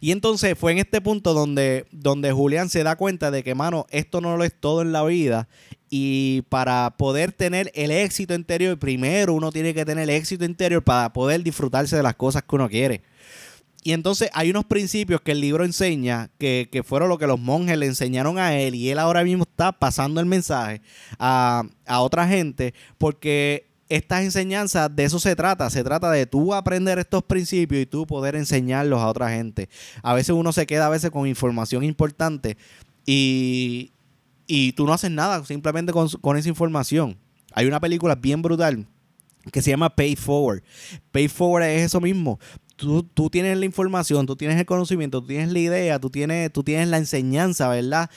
Y 0.00 0.12
entonces 0.12 0.56
fue 0.56 0.72
en 0.72 0.78
este 0.78 1.00
punto 1.00 1.34
donde, 1.34 1.86
donde 1.90 2.30
Julián 2.30 2.68
se 2.68 2.84
da 2.84 2.96
cuenta 2.96 3.30
de 3.30 3.42
que, 3.42 3.54
mano, 3.54 3.86
esto 3.90 4.20
no 4.20 4.36
lo 4.36 4.44
es 4.44 4.54
todo 4.54 4.82
en 4.82 4.92
la 4.92 5.02
vida 5.04 5.48
Y 5.88 6.42
para 6.42 6.94
poder 6.96 7.32
tener 7.32 7.72
el 7.74 7.90
éxito 7.90 8.34
interior, 8.34 8.78
primero 8.78 9.34
uno 9.34 9.50
tiene 9.50 9.74
que 9.74 9.84
tener 9.84 10.04
el 10.04 10.10
éxito 10.10 10.44
interior 10.44 10.84
para 10.84 11.12
poder 11.12 11.42
disfrutarse 11.42 11.96
de 11.96 12.02
las 12.02 12.14
cosas 12.14 12.44
que 12.44 12.54
uno 12.54 12.68
quiere. 12.68 13.02
Y 13.82 13.92
entonces 13.92 14.28
hay 14.34 14.50
unos 14.50 14.66
principios 14.66 15.22
que 15.22 15.32
el 15.32 15.40
libro 15.40 15.64
enseña, 15.64 16.30
que, 16.38 16.82
fueron 16.84 17.08
lo 17.08 17.16
que 17.16 17.26
los 17.26 17.40
monjes 17.40 17.78
le 17.78 17.86
enseñaron 17.86 18.38
a 18.38 18.58
él, 18.58 18.74
y 18.74 18.90
él 18.90 18.98
ahora 18.98 19.24
mismo 19.24 19.44
está 19.44 19.72
pasando 19.72 20.20
el 20.20 20.26
mensaje 20.26 20.82
a, 21.18 21.62
a 21.86 22.00
otra 22.00 22.28
gente, 22.28 22.74
porque 22.98 23.70
estas 23.88 24.22
enseñanzas, 24.22 24.94
de 24.94 25.04
eso 25.04 25.18
se 25.18 25.34
trata. 25.34 25.68
Se 25.68 25.82
trata 25.82 26.10
de 26.10 26.24
tú 26.24 26.54
aprender 26.54 26.98
estos 26.98 27.24
principios 27.24 27.82
y 27.82 27.86
tú 27.86 28.06
poder 28.06 28.36
enseñarlos 28.36 29.00
a 29.00 29.08
otra 29.08 29.30
gente. 29.30 29.68
A 30.02 30.14
veces 30.14 30.30
uno 30.30 30.52
se 30.52 30.66
queda 30.66 30.86
a 30.86 30.90
veces 30.90 31.10
con 31.10 31.26
información 31.26 31.82
importante 31.82 32.56
y, 33.04 33.92
y 34.46 34.72
tú 34.72 34.86
no 34.86 34.92
haces 34.92 35.10
nada 35.10 35.44
simplemente 35.44 35.92
con, 35.92 36.08
con 36.08 36.36
esa 36.36 36.48
información. 36.48 37.18
Hay 37.52 37.66
una 37.66 37.80
película 37.80 38.14
bien 38.14 38.42
brutal 38.42 38.86
que 39.52 39.60
se 39.60 39.70
llama 39.70 39.90
Pay 39.90 40.14
Forward. 40.16 40.62
Pay 41.10 41.28
Forward 41.28 41.64
es 41.64 41.86
eso 41.86 42.00
mismo. 42.00 42.38
Tú, 42.80 43.02
tú, 43.02 43.30
tienes 43.30 43.58
la 43.58 43.66
información, 43.66 44.26
tú 44.26 44.36
tienes 44.36 44.58
el 44.58 44.66
conocimiento, 44.66 45.20
tú 45.20 45.28
tienes 45.28 45.52
la 45.52 45.58
idea, 45.58 45.98
tú 45.98 46.10
tienes, 46.10 46.52
tú 46.52 46.62
tienes 46.62 46.88
la 46.88 46.96
enseñanza, 46.96 47.68
¿verdad? 47.68 48.10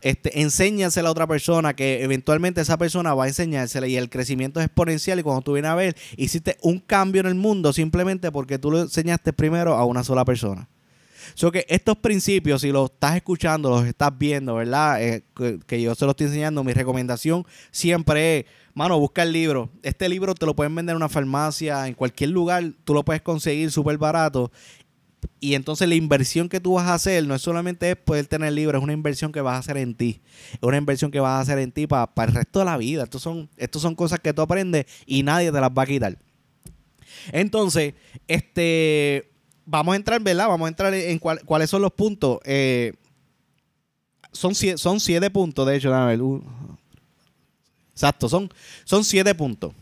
este, 0.00 0.40
enséñasela 0.40 1.08
a 1.08 1.12
otra 1.12 1.26
persona 1.26 1.74
que 1.74 2.02
eventualmente 2.02 2.60
esa 2.60 2.78
persona 2.78 3.14
va 3.14 3.24
a 3.24 3.28
enseñársela 3.28 3.86
y 3.86 3.96
el 3.96 4.08
crecimiento 4.08 4.58
es 4.60 4.66
exponencial 4.66 5.18
y 5.18 5.22
cuando 5.22 5.42
tú 5.42 5.52
vienes 5.52 5.70
a 5.70 5.74
ver, 5.74 5.96
hiciste 6.16 6.56
un 6.62 6.78
cambio 6.78 7.20
en 7.20 7.26
el 7.26 7.34
mundo 7.34 7.72
simplemente 7.72 8.32
porque 8.32 8.58
tú 8.58 8.70
lo 8.70 8.80
enseñaste 8.80 9.32
primero 9.32 9.74
a 9.74 9.84
una 9.84 10.02
sola 10.02 10.24
persona. 10.24 10.68
So 11.34 11.52
que 11.52 11.66
estos 11.68 11.98
principios, 11.98 12.62
si 12.62 12.70
los 12.70 12.90
estás 12.90 13.16
escuchando, 13.16 13.68
los 13.68 13.84
estás 13.84 14.16
viendo, 14.16 14.54
¿verdad? 14.54 15.02
Eh, 15.02 15.24
que, 15.66 15.82
yo 15.82 15.94
se 15.94 16.04
los 16.04 16.12
estoy 16.12 16.28
enseñando, 16.28 16.64
mi 16.64 16.72
recomendación 16.72 17.44
siempre 17.70 18.38
es, 18.38 18.44
mano, 18.76 19.00
busca 19.00 19.24
el 19.24 19.32
libro. 19.32 19.70
Este 19.82 20.08
libro 20.08 20.34
te 20.34 20.46
lo 20.46 20.54
pueden 20.54 20.72
vender 20.74 20.92
en 20.92 20.98
una 20.98 21.08
farmacia, 21.08 21.88
en 21.88 21.94
cualquier 21.94 22.30
lugar, 22.30 22.62
tú 22.84 22.94
lo 22.94 23.04
puedes 23.04 23.22
conseguir 23.22 23.72
súper 23.72 23.98
barato 23.98 24.52
y 25.40 25.54
entonces 25.54 25.88
la 25.88 25.94
inversión 25.94 26.48
que 26.48 26.60
tú 26.60 26.74
vas 26.74 26.86
a 26.86 26.94
hacer 26.94 27.26
no 27.26 27.34
es 27.34 27.42
solamente 27.42 27.94
poder 27.96 28.26
tener 28.26 28.52
libros, 28.52 28.80
es 28.80 28.84
una 28.84 28.92
inversión 28.92 29.32
que 29.32 29.40
vas 29.40 29.56
a 29.56 29.58
hacer 29.58 29.76
en 29.76 29.94
ti. 29.94 30.20
Es 30.52 30.62
una 30.62 30.76
inversión 30.76 31.10
que 31.10 31.20
vas 31.20 31.32
a 31.32 31.40
hacer 31.40 31.58
en 31.58 31.72
ti 31.72 31.86
para, 31.86 32.10
el 32.16 32.34
resto 32.34 32.58
de 32.60 32.64
la 32.64 32.76
vida. 32.76 33.04
Estos 33.04 33.22
son, 33.22 33.48
estos 33.56 33.82
son 33.82 33.94
cosas 33.94 34.20
que 34.20 34.32
tú 34.32 34.42
aprendes 34.42 34.86
y 35.04 35.22
nadie 35.22 35.52
te 35.52 35.60
las 35.60 35.70
va 35.70 35.82
a 35.82 35.86
quitar. 35.86 36.18
Entonces, 37.32 37.94
este, 38.28 39.30
vamos 39.64 39.92
a 39.92 39.96
entrar, 39.96 40.20
¿verdad? 40.20 40.48
Vamos 40.48 40.66
a 40.66 40.68
entrar 40.68 40.94
en 40.94 41.18
cuáles 41.18 41.70
son 41.70 41.82
los 41.82 41.92
puntos. 41.92 42.38
Eh, 42.44 42.92
son, 44.32 44.54
siete, 44.54 44.78
son 44.78 45.00
siete 45.00 45.30
puntos, 45.30 45.66
de 45.66 45.76
hecho. 45.76 45.90
Uh, 45.90 46.42
exacto, 47.96 48.28
son, 48.28 48.52
son 48.84 49.04
siete 49.04 49.34
puntos. 49.34 49.72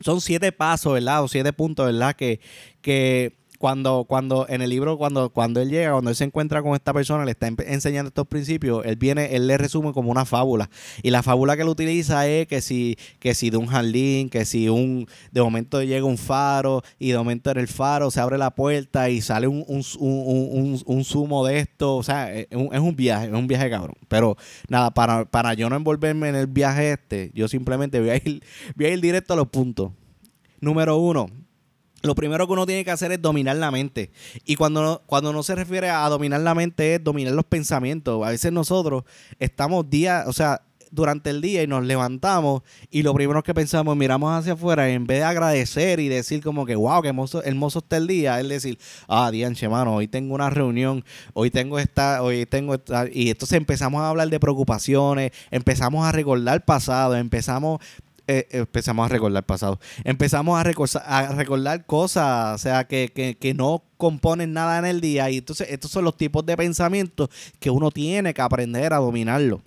Son 0.00 0.20
siete 0.20 0.50
pasos, 0.50 0.92
¿verdad? 0.92 1.22
O 1.22 1.28
siete 1.28 1.52
puntos, 1.52 1.86
¿verdad? 1.86 2.16
Que, 2.16 2.40
que 2.82 3.37
cuando, 3.58 4.04
cuando 4.08 4.46
en 4.48 4.62
el 4.62 4.70
libro, 4.70 4.96
cuando, 4.96 5.30
cuando 5.30 5.60
él 5.60 5.68
llega, 5.68 5.92
cuando 5.92 6.10
él 6.10 6.16
se 6.16 6.24
encuentra 6.24 6.62
con 6.62 6.74
esta 6.74 6.92
persona, 6.92 7.24
le 7.24 7.32
está 7.32 7.48
enseñando 7.66 8.08
estos 8.08 8.26
principios, 8.26 8.86
él 8.86 8.96
viene, 8.96 9.34
él 9.34 9.46
le 9.46 9.58
resume 9.58 9.92
como 9.92 10.10
una 10.10 10.24
fábula. 10.24 10.70
Y 11.02 11.10
la 11.10 11.22
fábula 11.22 11.56
que 11.56 11.62
él 11.62 11.68
utiliza 11.68 12.26
es 12.28 12.46
que 12.46 12.60
si, 12.60 12.96
que 13.18 13.34
si 13.34 13.50
de 13.50 13.56
un 13.56 13.66
jardín, 13.66 14.30
que 14.30 14.44
si 14.44 14.68
un, 14.68 15.06
de 15.32 15.42
momento 15.42 15.82
llega 15.82 16.04
un 16.04 16.18
faro, 16.18 16.82
y 16.98 17.10
de 17.10 17.18
momento 17.18 17.50
en 17.50 17.58
el 17.58 17.68
faro 17.68 18.10
se 18.10 18.20
abre 18.20 18.38
la 18.38 18.54
puerta 18.54 19.10
y 19.10 19.20
sale 19.20 19.48
un, 19.48 19.64
un, 19.66 19.84
un, 19.98 20.82
un 20.84 21.04
zumo 21.04 21.44
de 21.44 21.58
esto. 21.58 21.96
O 21.96 22.02
sea, 22.02 22.32
es 22.32 22.46
un, 22.52 22.72
es 22.72 22.80
un, 22.80 22.94
viaje, 22.94 23.26
es 23.26 23.32
un 23.32 23.46
viaje 23.46 23.68
cabrón. 23.68 23.96
Pero 24.08 24.36
nada, 24.68 24.92
para, 24.92 25.24
para 25.24 25.54
yo 25.54 25.68
no 25.68 25.76
envolverme 25.76 26.28
en 26.28 26.36
el 26.36 26.46
viaje 26.46 26.92
este, 26.92 27.30
yo 27.34 27.48
simplemente 27.48 28.00
voy 28.00 28.10
a 28.10 28.16
ir, 28.16 28.42
voy 28.76 28.86
a 28.86 28.90
ir 28.90 29.00
directo 29.00 29.34
a 29.34 29.36
los 29.36 29.48
puntos. 29.48 29.90
Número 30.60 30.96
uno, 30.96 31.28
lo 32.02 32.14
primero 32.14 32.46
que 32.46 32.52
uno 32.52 32.66
tiene 32.66 32.84
que 32.84 32.90
hacer 32.90 33.12
es 33.12 33.20
dominar 33.20 33.56
la 33.56 33.70
mente. 33.70 34.10
Y 34.44 34.56
cuando 34.56 34.82
no, 34.82 35.02
cuando 35.06 35.32
no 35.32 35.42
se 35.42 35.54
refiere 35.54 35.90
a 35.90 36.08
dominar 36.08 36.40
la 36.40 36.54
mente 36.54 36.94
es 36.96 37.04
dominar 37.04 37.34
los 37.34 37.44
pensamientos. 37.44 38.24
A 38.26 38.30
veces 38.30 38.52
nosotros 38.52 39.04
estamos 39.38 39.88
día, 39.90 40.24
o 40.26 40.32
sea, 40.32 40.62
durante 40.90 41.30
el 41.30 41.40
día 41.40 41.62
y 41.62 41.66
nos 41.66 41.84
levantamos 41.84 42.62
y 42.90 43.02
lo 43.02 43.14
primero 43.14 43.42
que 43.42 43.54
pensamos, 43.54 43.96
miramos 43.96 44.32
hacia 44.32 44.54
afuera 44.54 44.88
y 44.90 44.94
en 44.94 45.06
vez 45.06 45.18
de 45.18 45.24
agradecer 45.24 46.00
y 46.00 46.08
decir 46.08 46.42
como 46.42 46.66
que 46.66 46.76
wow, 46.76 47.02
qué 47.02 47.08
hermoso, 47.08 47.42
hermoso 47.44 47.80
está 47.80 47.96
el 47.96 48.06
día, 48.06 48.40
es 48.40 48.48
decir, 48.48 48.78
ah, 49.06 49.30
dianche, 49.30 49.68
mano, 49.68 49.96
hoy 49.96 50.08
tengo 50.08 50.34
una 50.34 50.50
reunión, 50.50 51.04
hoy 51.34 51.50
tengo 51.50 51.78
esta, 51.78 52.22
hoy 52.22 52.46
tengo 52.46 52.74
esta, 52.74 53.06
y 53.12 53.30
entonces 53.30 53.56
empezamos 53.56 54.00
a 54.00 54.08
hablar 54.08 54.28
de 54.30 54.40
preocupaciones, 54.40 55.32
empezamos 55.50 56.06
a 56.06 56.12
recordar 56.12 56.64
pasado, 56.64 57.16
empezamos 57.16 57.80
eh, 58.28 58.46
empezamos 58.50 59.06
a 59.06 59.08
recordar 59.08 59.44
pasado. 59.44 59.80
Empezamos 60.04 60.60
a, 60.60 60.62
recordar, 60.62 61.86
cosas, 61.86 62.54
o 62.54 62.58
sea, 62.58 62.84
que, 62.84 63.10
que, 63.40 63.54
no 63.54 63.82
componen 63.96 64.52
nada 64.52 64.78
en 64.78 64.84
el 64.84 65.00
día. 65.00 65.30
Y 65.30 65.38
entonces, 65.38 65.68
estos 65.70 65.90
son 65.90 66.04
los 66.04 66.16
tipos 66.16 66.44
de 66.44 66.56
pensamientos 66.56 67.30
que 67.58 67.70
uno 67.70 67.90
tiene 67.90 68.34
que 68.34 68.42
aprender 68.42 68.92
a 68.92 68.98
dominarlo. 68.98 69.62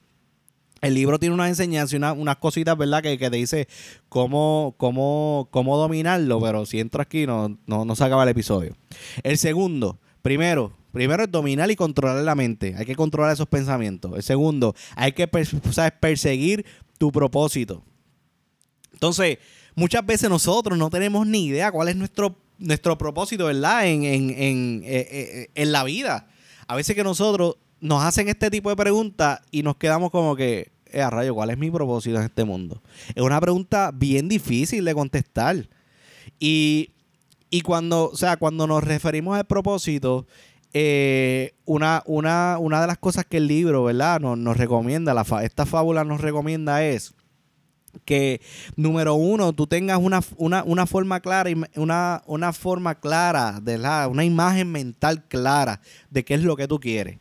El 0.79 0.93
libro 0.93 1.19
tiene 1.19 1.33
una 1.33 1.47
enseñanza 1.47 1.95
y 1.95 1.99
unas 1.99 2.37
cositas, 2.37 2.77
¿verdad? 2.77 3.01
Que, 3.01 3.17
que, 3.17 3.29
te 3.31 3.37
dice 3.37 3.67
cómo, 4.09 4.75
cómo, 4.77 5.47
cómo 5.51 5.77
dominarlo, 5.77 6.39
pero 6.39 6.65
si 6.65 6.79
entro 6.79 7.01
aquí 7.01 7.25
no, 7.25 7.57
no, 7.65 7.83
no 7.83 7.95
se 7.95 8.03
acaba 8.03 8.23
el 8.23 8.29
episodio. 8.29 8.75
El 9.23 9.37
segundo, 9.37 9.99
primero, 10.21 10.73
Primero 10.91 11.23
es 11.23 11.31
dominar 11.31 11.71
y 11.71 11.77
controlar 11.77 12.21
la 12.21 12.35
mente. 12.35 12.75
Hay 12.77 12.85
que 12.85 12.95
controlar 12.95 13.31
esos 13.31 13.47
pensamientos. 13.47 14.11
El 14.13 14.23
segundo, 14.23 14.75
hay 14.95 15.13
que 15.13 15.25
perseguir 15.25 16.65
tu 16.97 17.13
propósito. 17.13 17.81
Entonces, 19.01 19.39
muchas 19.73 20.05
veces 20.05 20.29
nosotros 20.29 20.77
no 20.77 20.91
tenemos 20.91 21.25
ni 21.25 21.45
idea 21.45 21.71
cuál 21.71 21.87
es 21.87 21.95
nuestro, 21.95 22.35
nuestro 22.59 22.99
propósito, 22.99 23.45
¿verdad? 23.45 23.87
En, 23.87 24.03
en, 24.03 24.29
en, 24.29 24.83
eh, 24.85 25.07
eh, 25.09 25.49
en 25.55 25.71
la 25.71 25.83
vida. 25.83 26.27
A 26.67 26.75
veces 26.75 26.95
que 26.95 27.03
nosotros 27.03 27.55
nos 27.79 28.03
hacen 28.03 28.29
este 28.29 28.51
tipo 28.51 28.69
de 28.69 28.75
preguntas 28.75 29.39
y 29.49 29.63
nos 29.63 29.77
quedamos 29.77 30.11
como 30.11 30.35
que, 30.35 30.71
eh, 30.85 31.01
a 31.01 31.09
rayo, 31.09 31.33
¿cuál 31.33 31.49
es 31.49 31.57
mi 31.57 31.71
propósito 31.71 32.17
en 32.17 32.25
este 32.25 32.43
mundo? 32.43 32.83
Es 33.15 33.23
una 33.23 33.41
pregunta 33.41 33.89
bien 33.91 34.29
difícil 34.29 34.85
de 34.85 34.93
contestar. 34.93 35.67
Y, 36.39 36.91
cuando, 37.65 38.11
o 38.11 38.15
sea, 38.15 38.37
cuando 38.37 38.67
nos 38.67 38.83
referimos 38.83 39.35
al 39.35 39.45
propósito, 39.45 40.27
una, 41.65 42.03
una, 42.05 42.57
una 42.59 42.81
de 42.81 42.85
las 42.87 42.99
cosas 42.99 43.25
que 43.25 43.37
el 43.37 43.47
libro, 43.47 43.83
¿verdad? 43.83 44.19
Nos, 44.19 44.37
nos 44.37 44.57
recomienda, 44.57 45.15
la 45.15 45.25
esta 45.41 45.65
fábula 45.65 46.03
nos 46.03 46.21
recomienda 46.21 46.85
es 46.85 47.15
que 48.05 48.41
número 48.75 49.15
uno, 49.15 49.53
tú 49.53 49.67
tengas 49.67 49.99
una, 49.99 50.21
una, 50.37 50.85
forma 50.85 51.19
clara, 51.19 51.49
una, 51.75 52.21
una 52.25 52.53
forma 52.53 52.95
clara, 52.95 53.59
de 53.61 53.77
la, 53.77 54.07
una 54.07 54.25
imagen 54.25 54.71
mental 54.71 55.23
clara 55.27 55.81
de 56.09 56.23
qué 56.23 56.35
es 56.35 56.43
lo 56.43 56.55
que 56.55 56.67
tú 56.67 56.79
quieres. 56.79 57.19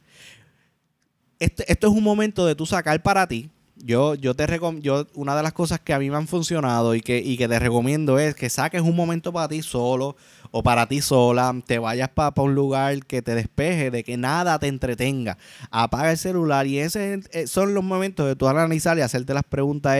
Este, 1.39 1.71
esto 1.73 1.89
es 1.89 1.93
un 1.95 2.05
momento 2.05 2.45
de 2.47 2.55
tú 2.55 2.67
sacar 2.67 3.03
para 3.03 3.27
ti. 3.27 3.51
Yo, 3.83 4.15
yo 4.15 4.35
te 4.35 4.47
yo, 4.81 5.07
una 5.15 5.35
de 5.35 5.43
las 5.43 5.55
cosas 5.55 5.81
que 5.81 5.95
a 5.95 5.99
mí 5.99 6.11
me 6.11 6.17
han 6.17 6.29
funcionado 6.29 6.95
y 6.95 7.01
que, 7.01 7.19
y 7.19 7.39
que 7.39 7.49
te 7.49 7.59
recomiendo 7.59 8.19
es 8.19 8.35
que 8.35 8.51
saques 8.51 8.83
un 8.83 8.95
momento 8.95 9.33
para 9.33 9.49
ti 9.49 9.63
solo 9.63 10.17
o 10.51 10.63
para 10.63 10.87
ti 10.87 11.01
sola, 11.01 11.55
te 11.67 11.79
vayas 11.79 12.11
para 12.11 12.35
un 12.43 12.55
lugar 12.55 13.07
que 13.07 13.23
te 13.23 13.35
despeje, 13.35 13.91
de 13.91 14.05
que 14.05 14.19
nada 14.19 14.59
te 14.59 14.67
entretenga. 14.67 15.39
Apaga 15.71 16.11
el 16.11 16.19
celular 16.19 16.67
y 16.67 16.79
esos 16.79 17.01
eh, 17.01 17.47
son 17.47 17.73
los 17.73 17.83
momentos 17.83 18.27
de 18.27 18.37
tú 18.37 18.49
analizar 18.49 18.99
y 18.99 19.01
hacerte 19.01 19.33
las 19.33 19.45
preguntas 19.45 19.97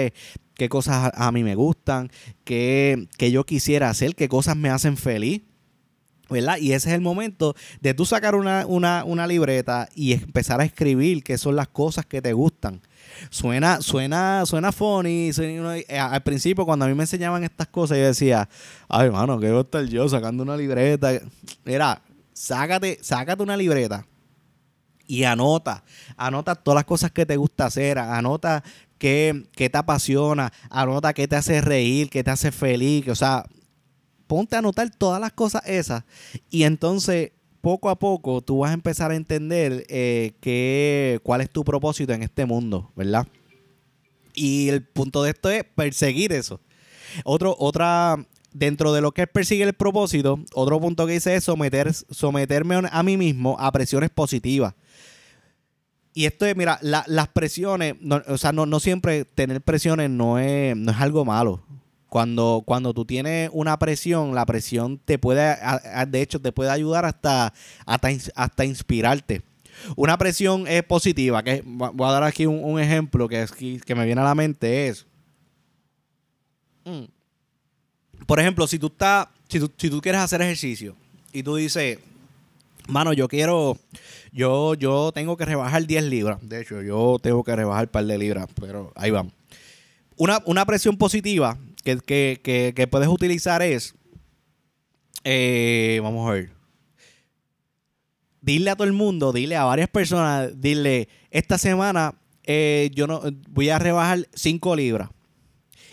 qué 0.61 0.69
cosas 0.69 1.11
a, 1.15 1.33
mí 1.33 1.43
me 1.43 1.55
gustan, 1.55 2.11
qué, 2.45 3.09
yo 3.19 3.47
quisiera 3.47 3.89
hacer, 3.89 4.15
qué 4.15 4.29
cosas 4.29 4.59
me 4.59 4.69
hacen 4.69 4.99
feliz. 4.99 5.41
¿verdad? 6.29 6.59
Y 6.59 6.75
ese 6.75 6.91
es 6.91 6.95
el 6.95 7.01
momento 7.01 7.57
de 7.81 7.95
tú 7.95 8.05
sacar 8.05 8.35
una, 8.35 8.67
una, 8.67 9.27
libreta 9.27 9.89
y 9.95 10.13
empezar 10.13 10.61
a 10.61 10.65
escribir 10.65 11.25
qué 11.25 11.39
son 11.39 11.57
las 11.57 11.69
cosas 11.69 12.05
que 12.05 12.21
te 12.21 12.35
gustan. 12.35 12.83
Suena, 13.31 13.81
suena, 13.81 14.45
suena 14.45 14.71
funny. 14.71 15.31
Eh, 15.31 15.99
al 15.99 16.23
principio, 16.23 16.67
cuando 16.67 16.85
a 16.85 16.89
mí 16.89 16.95
me 16.95 17.05
enseñaban 17.05 17.43
estas 17.43 17.69
cosas, 17.69 17.97
yo 17.97 18.05
decía, 18.05 18.47
ay, 18.87 19.07
hermano, 19.07 19.41
¿qué 19.41 19.51
voy 19.51 19.67
a 19.73 19.83
yo 19.85 20.09
sacando 20.11 20.43
una 20.43 20.59
libreta? 20.59 21.11
Mira, 21.65 22.03
sácate, 22.35 22.99
sácate 23.01 23.43
una 23.43 23.57
libreta 23.57 24.07
y 25.11 25.25
anota. 25.25 25.83
Anota 26.17 26.55
todas 26.55 26.77
las 26.77 26.85
cosas 26.85 27.11
que 27.11 27.27
te 27.27 27.37
gusta 27.37 27.65
hacer. 27.67 27.99
Anota 27.99 28.63
qué, 29.01 29.47
te 29.57 29.77
apasiona, 29.77 30.53
anota 30.69 31.15
qué 31.15 31.27
te 31.27 31.35
hace 31.35 31.61
reír, 31.61 32.11
qué 32.11 32.23
te 32.23 32.31
hace 32.31 32.53
feliz, 32.53 33.09
o 33.09 33.15
sea, 33.15 33.45
ponte 34.27 34.55
a 34.55 34.61
anotar 34.61 34.91
todas 34.91 35.21
las 35.21 35.33
cosas 35.33 35.63
esas 35.67 36.05
y 36.51 36.63
entonces 36.63 37.33
poco 37.63 37.89
a 37.89 37.99
poco 37.99 38.43
tú 38.43 38.59
vas 38.59 38.71
a 38.71 38.75
empezar 38.75 39.11
a 39.11 39.17
entender 39.17 39.85
eh, 39.89 41.19
cuál 41.23 41.41
es 41.41 41.51
tu 41.51 41.65
propósito 41.65 42.13
en 42.13 42.23
este 42.23 42.45
mundo, 42.45 42.93
¿verdad? 42.95 43.27
Y 44.35 44.69
el 44.69 44.85
punto 44.85 45.23
de 45.23 45.31
esto 45.31 45.51
es 45.51 45.65
perseguir 45.65 46.33
eso. 46.33 46.61
Otro, 47.25 47.57
otra, 47.59 48.25
dentro 48.53 48.93
de 48.93 49.01
lo 49.01 49.13
que 49.13 49.23
es 49.23 49.29
perseguir 49.29 49.67
el 49.67 49.75
propósito, 49.75 50.39
otro 50.55 50.79
punto 50.79 51.07
que 51.07 51.15
dice 51.15 51.35
es 51.35 51.45
someter, 51.45 51.93
someterme 51.93 52.83
a 52.91 53.03
mí 53.03 53.17
mismo 53.17 53.57
a 53.59 53.73
presiones 53.73 54.11
positivas 54.11 54.75
y 56.13 56.25
esto 56.25 56.45
es, 56.45 56.57
mira, 56.57 56.79
las 56.83 57.29
presiones, 57.29 57.95
o 58.27 58.37
sea, 58.37 58.53
no, 58.53 58.67
no 58.67 58.81
siempre 58.81 59.25
tener 59.25 59.61
presiones 59.61 60.11
no 60.11 60.39
es, 60.39 60.77
no 60.77 60.91
es 60.91 60.99
algo 60.99 61.25
malo. 61.25 61.63
Cuando, 62.09 62.65
cuando 62.67 62.93
tú 62.93 63.05
tienes 63.05 63.51
una 63.53 63.79
presión, 63.79 64.35
la 64.35 64.45
presión 64.45 64.99
te 64.99 65.19
puede, 65.19 65.57
de 66.09 66.23
hecho, 66.23 66.41
te 66.41 66.51
puede 66.51 66.71
ayudar 66.71 67.05
hasta, 67.05 67.55
hasta, 67.87 68.65
inspirarte. 68.65 69.43
Una 69.95 70.19
presión 70.19 70.67
es 70.67 70.83
positiva, 70.83 71.45
que 71.45 71.63
voy 71.65 72.09
a 72.09 72.13
dar 72.13 72.25
aquí 72.25 72.45
un, 72.47 72.81
ejemplo 72.81 73.29
que, 73.29 73.43
es, 73.43 73.53
que 73.53 73.95
me 73.95 74.05
viene 74.05 74.21
a 74.21 74.25
la 74.25 74.35
mente, 74.35 74.89
es, 74.89 75.07
mm, 76.85 77.05
por 78.27 78.41
ejemplo, 78.41 78.67
si 78.67 78.81
tú 78.81 78.89
estás, 78.89 79.29
si 79.49 79.61
tú, 79.61 79.71
si 79.77 79.89
tú 79.89 80.01
quieres 80.01 80.21
hacer 80.21 80.43
ejercicio 80.43 80.97
y 81.33 81.45
tú 81.45 81.55
dices, 81.55 82.01
mano, 82.91 83.13
yo 83.13 83.29
quiero, 83.29 83.79
yo, 84.33 84.75
yo 84.75 85.13
tengo 85.13 85.37
que 85.37 85.45
rebajar 85.45 85.87
10 85.87 86.05
libras. 86.05 86.39
De 86.43 86.61
hecho, 86.61 86.83
yo 86.83 87.19
tengo 87.23 87.43
que 87.45 87.57
rebajar 87.57 87.85
un 87.85 87.91
par 87.91 88.05
de 88.05 88.19
libras, 88.19 88.47
pero 88.61 88.93
ahí 88.97 89.11
vamos. 89.11 89.33
Una, 90.17 90.41
una 90.45 90.67
presión 90.67 90.99
positiva 90.99 91.57
que, 91.83 92.89
puedes 92.91 93.09
utilizar 93.09 93.63
es, 93.63 93.95
eh, 95.25 96.01
vamos 96.03 96.29
a 96.29 96.33
ver, 96.33 96.51
dile 98.41 98.71
a 98.71 98.77
todo 98.77 98.87
el 98.87 98.93
mundo, 98.93 99.33
dile 99.33 99.57
a 99.57 99.65
varias 99.65 99.89
personas, 99.89 100.61
dile, 100.61 101.09
esta 101.31 101.59
semana 101.59 102.15
eh, 102.45 102.91
yo 102.95 103.07
no 103.07 103.23
voy 103.51 103.71
a 103.71 103.79
rebajar 103.79 104.29
5 104.35 104.77
libras. 104.77 105.11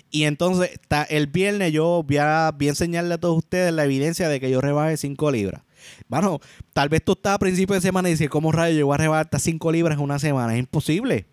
Y 0.10 0.24
entonces 0.24 0.72
el 1.10 1.28
viernes 1.28 1.74
yo 1.74 2.04
voy 2.08 2.18
a, 2.18 2.52
voy 2.58 2.68
a 2.68 2.70
enseñarle 2.70 3.16
a 3.16 3.18
todos 3.18 3.38
ustedes 3.38 3.74
la 3.74 3.84
evidencia 3.84 4.30
de 4.30 4.40
que 4.40 4.50
yo 4.50 4.62
rebaje 4.62 4.96
5 4.96 5.32
libras. 5.32 5.62
Bueno, 6.08 6.40
tal 6.74 6.90
vez 6.90 7.04
tú 7.04 7.14
estás 7.14 7.34
a 7.34 7.40
principio 7.40 7.76
de 7.76 7.82
semana 7.82 8.10
y 8.10 8.14
dices, 8.14 8.30
¿cómo 8.30 8.52
rayo 8.52 8.78
yo 8.78 8.88
voy 8.88 8.96
a 8.96 8.98
rebajar 8.98 9.26
hasta 9.26 9.40
5 9.40 9.72
libras 9.72 9.98
en 9.98 10.04
una 10.04 10.20
semana? 10.20 10.54
Es 10.54 10.60
imposible. 10.60 11.28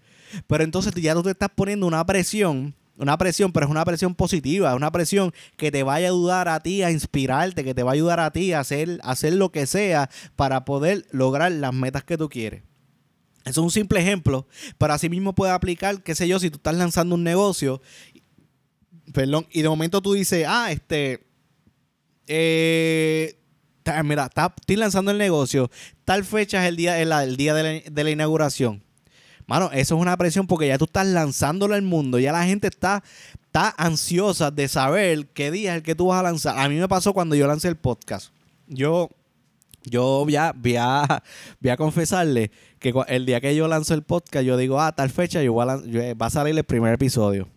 Pero 0.47 0.65
entonces 0.65 0.93
ya 0.95 1.15
tú 1.15 1.23
te 1.23 1.31
estás 1.31 1.51
poniendo 1.55 1.87
una 1.87 2.05
presión 2.05 2.75
una 2.97 3.19
presión, 3.19 3.53
pero 3.53 3.67
es 3.67 3.71
una 3.71 3.85
presión 3.85 4.15
positiva, 4.15 4.71
es 4.71 4.77
una 4.77 4.93
presión 4.93 5.33
que 5.57 5.73
te 5.73 5.83
vaya 5.83 6.07
a 6.07 6.11
ayudar 6.11 6.49
a 6.49 6.61
ti 6.61 6.83
a 6.83 6.91
inspirarte, 6.91 7.65
que 7.65 7.75
te 7.75 7.83
va 7.83 7.91
a 7.91 7.95
ayudar 7.95 8.21
a 8.21 8.31
ti 8.31 8.53
a 8.53 8.61
hacer, 8.61 9.01
hacer 9.03 9.35
lo 9.35 9.51
que 9.51 9.67
sea 9.67 10.11
para 10.37 10.65
poder 10.65 11.07
lograr 11.11 11.51
las 11.53 11.75
metas 11.75 12.05
que 12.05 12.17
tú 12.17 12.29
quieres. 12.29 12.63
Eso 13.45 13.61
es 13.61 13.65
un 13.65 13.71
simple 13.71 14.01
ejemplo, 14.01 14.47
pero 14.79 14.95
así 14.95 15.09
mismo 15.09 15.35
puede 15.35 15.53
aplicar, 15.53 16.03
qué 16.03 16.15
sé 16.15 16.27
yo, 16.29 16.39
si 16.39 16.51
tú 16.51 16.57
estás 16.57 16.77
lanzando 16.77 17.15
un 17.15 17.25
negocio, 17.25 17.83
perdón, 19.13 19.47
y 19.51 19.63
de 19.63 19.69
momento 19.69 20.01
tú 20.01 20.15
dices, 20.15 20.47
ah, 20.49 20.73
este, 20.73 21.27
eh, 22.27 23.39
mira, 24.05 24.31
estoy 24.59 24.77
lanzando 24.77 25.11
el 25.11 25.19
negocio, 25.19 25.71
tal 26.05 26.25
fecha 26.25 26.63
es 26.63 26.69
el 26.69 26.77
día, 26.77 27.01
el, 27.01 27.37
día 27.37 27.55
de 27.55 28.05
la 28.05 28.11
inauguración 28.11 28.83
Mano, 29.47 29.71
eso 29.73 29.97
es 29.97 30.01
una 30.01 30.17
presión 30.17 30.47
porque 30.47 30.69
ya 30.69 30.79
tú 30.79 30.85
estás 30.85 31.07
lanzándolo 31.07 31.75
al 31.75 31.83
mundo, 31.83 32.19
ya 32.19 32.33
la 32.33 32.45
gente 32.45 32.69
está, 32.69 33.03
está 33.45 33.75
ansiosa 33.77 34.51
de 34.51 34.69
saber 34.69 35.27
qué 35.29 35.51
día 35.51 35.73
es 35.73 35.77
el 35.79 35.83
que 35.83 35.95
tú 35.95 36.07
vas 36.07 36.21
a 36.21 36.23
lanzar. 36.23 36.59
A 36.59 36.69
mí 36.69 36.77
me 36.77 36.89
pasó 36.89 37.13
cuando 37.13 37.35
yo 37.35 37.47
lancé 37.47 37.69
el 37.69 37.77
podcast. 37.77 38.33
Yo, 38.69 39.11
yo 39.83 40.23
voy 40.25 40.37
a, 40.37 40.53
voy 40.57 40.77
a, 40.77 41.23
voy 41.61 41.71
a 41.71 41.77
confesarle 41.77 42.51
que 42.79 42.95
el 43.09 43.27
día 43.27 43.41
que 43.41 43.55
yo 43.55 43.69
lanzo 43.69 43.93
el 43.93 44.03
podcast, 44.03 44.47
yo 44.47 44.57
digo, 44.57 44.81
ah, 44.81 44.93
tal 44.93 45.11
fecha 45.11 45.43
yo 45.43 45.53
voy 45.53 45.69
a, 45.69 46.15
va 46.15 46.27
a 46.27 46.31
salir 46.31 46.57
el 46.57 46.65
primer 46.65 46.95
episodio. 46.95 47.49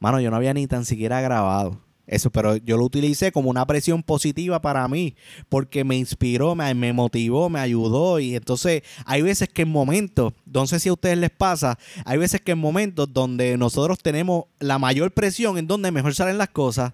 Mano, 0.00 0.20
yo 0.20 0.30
no 0.30 0.36
había 0.36 0.52
ni 0.52 0.66
tan 0.66 0.84
siquiera 0.84 1.20
grabado. 1.20 1.80
Eso, 2.06 2.30
pero 2.30 2.56
yo 2.56 2.76
lo 2.76 2.84
utilicé 2.84 3.32
como 3.32 3.50
una 3.50 3.66
presión 3.66 4.02
positiva 4.02 4.60
para 4.60 4.86
mí, 4.86 5.16
porque 5.48 5.82
me 5.82 5.96
inspiró, 5.96 6.54
me, 6.54 6.72
me, 6.74 6.92
motivó, 6.92 7.48
me 7.50 7.58
ayudó. 7.58 8.20
Y 8.20 8.36
entonces 8.36 8.82
hay 9.04 9.22
veces 9.22 9.48
que 9.48 9.62
en 9.62 9.70
momentos, 9.70 10.32
no 10.44 10.66
sé 10.66 10.78
si 10.78 10.88
a 10.88 10.92
ustedes 10.92 11.18
les 11.18 11.30
pasa, 11.30 11.78
hay 12.04 12.18
veces 12.18 12.40
que 12.40 12.52
en 12.52 12.58
momentos 12.58 13.12
donde 13.12 13.56
nosotros 13.56 13.98
tenemos 13.98 14.44
la 14.60 14.78
mayor 14.78 15.12
presión, 15.12 15.58
en 15.58 15.66
donde 15.66 15.90
mejor 15.90 16.14
salen 16.14 16.38
las 16.38 16.50
cosas. 16.50 16.92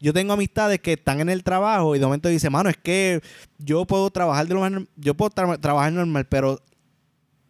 Yo 0.00 0.12
tengo 0.12 0.34
amistades 0.34 0.80
que 0.80 0.92
están 0.92 1.20
en 1.20 1.30
el 1.30 1.42
trabajo 1.42 1.96
y 1.96 1.98
de 1.98 2.04
momento 2.04 2.28
dicen, 2.28 2.52
mano, 2.52 2.68
es 2.68 2.76
que 2.76 3.22
yo 3.58 3.86
puedo 3.86 4.10
trabajar 4.10 4.46
de 4.46 4.54
lo 4.54 4.86
yo 4.96 5.14
puedo 5.14 5.30
trabajar 5.30 5.92
normal, 5.92 6.26
pero 6.28 6.60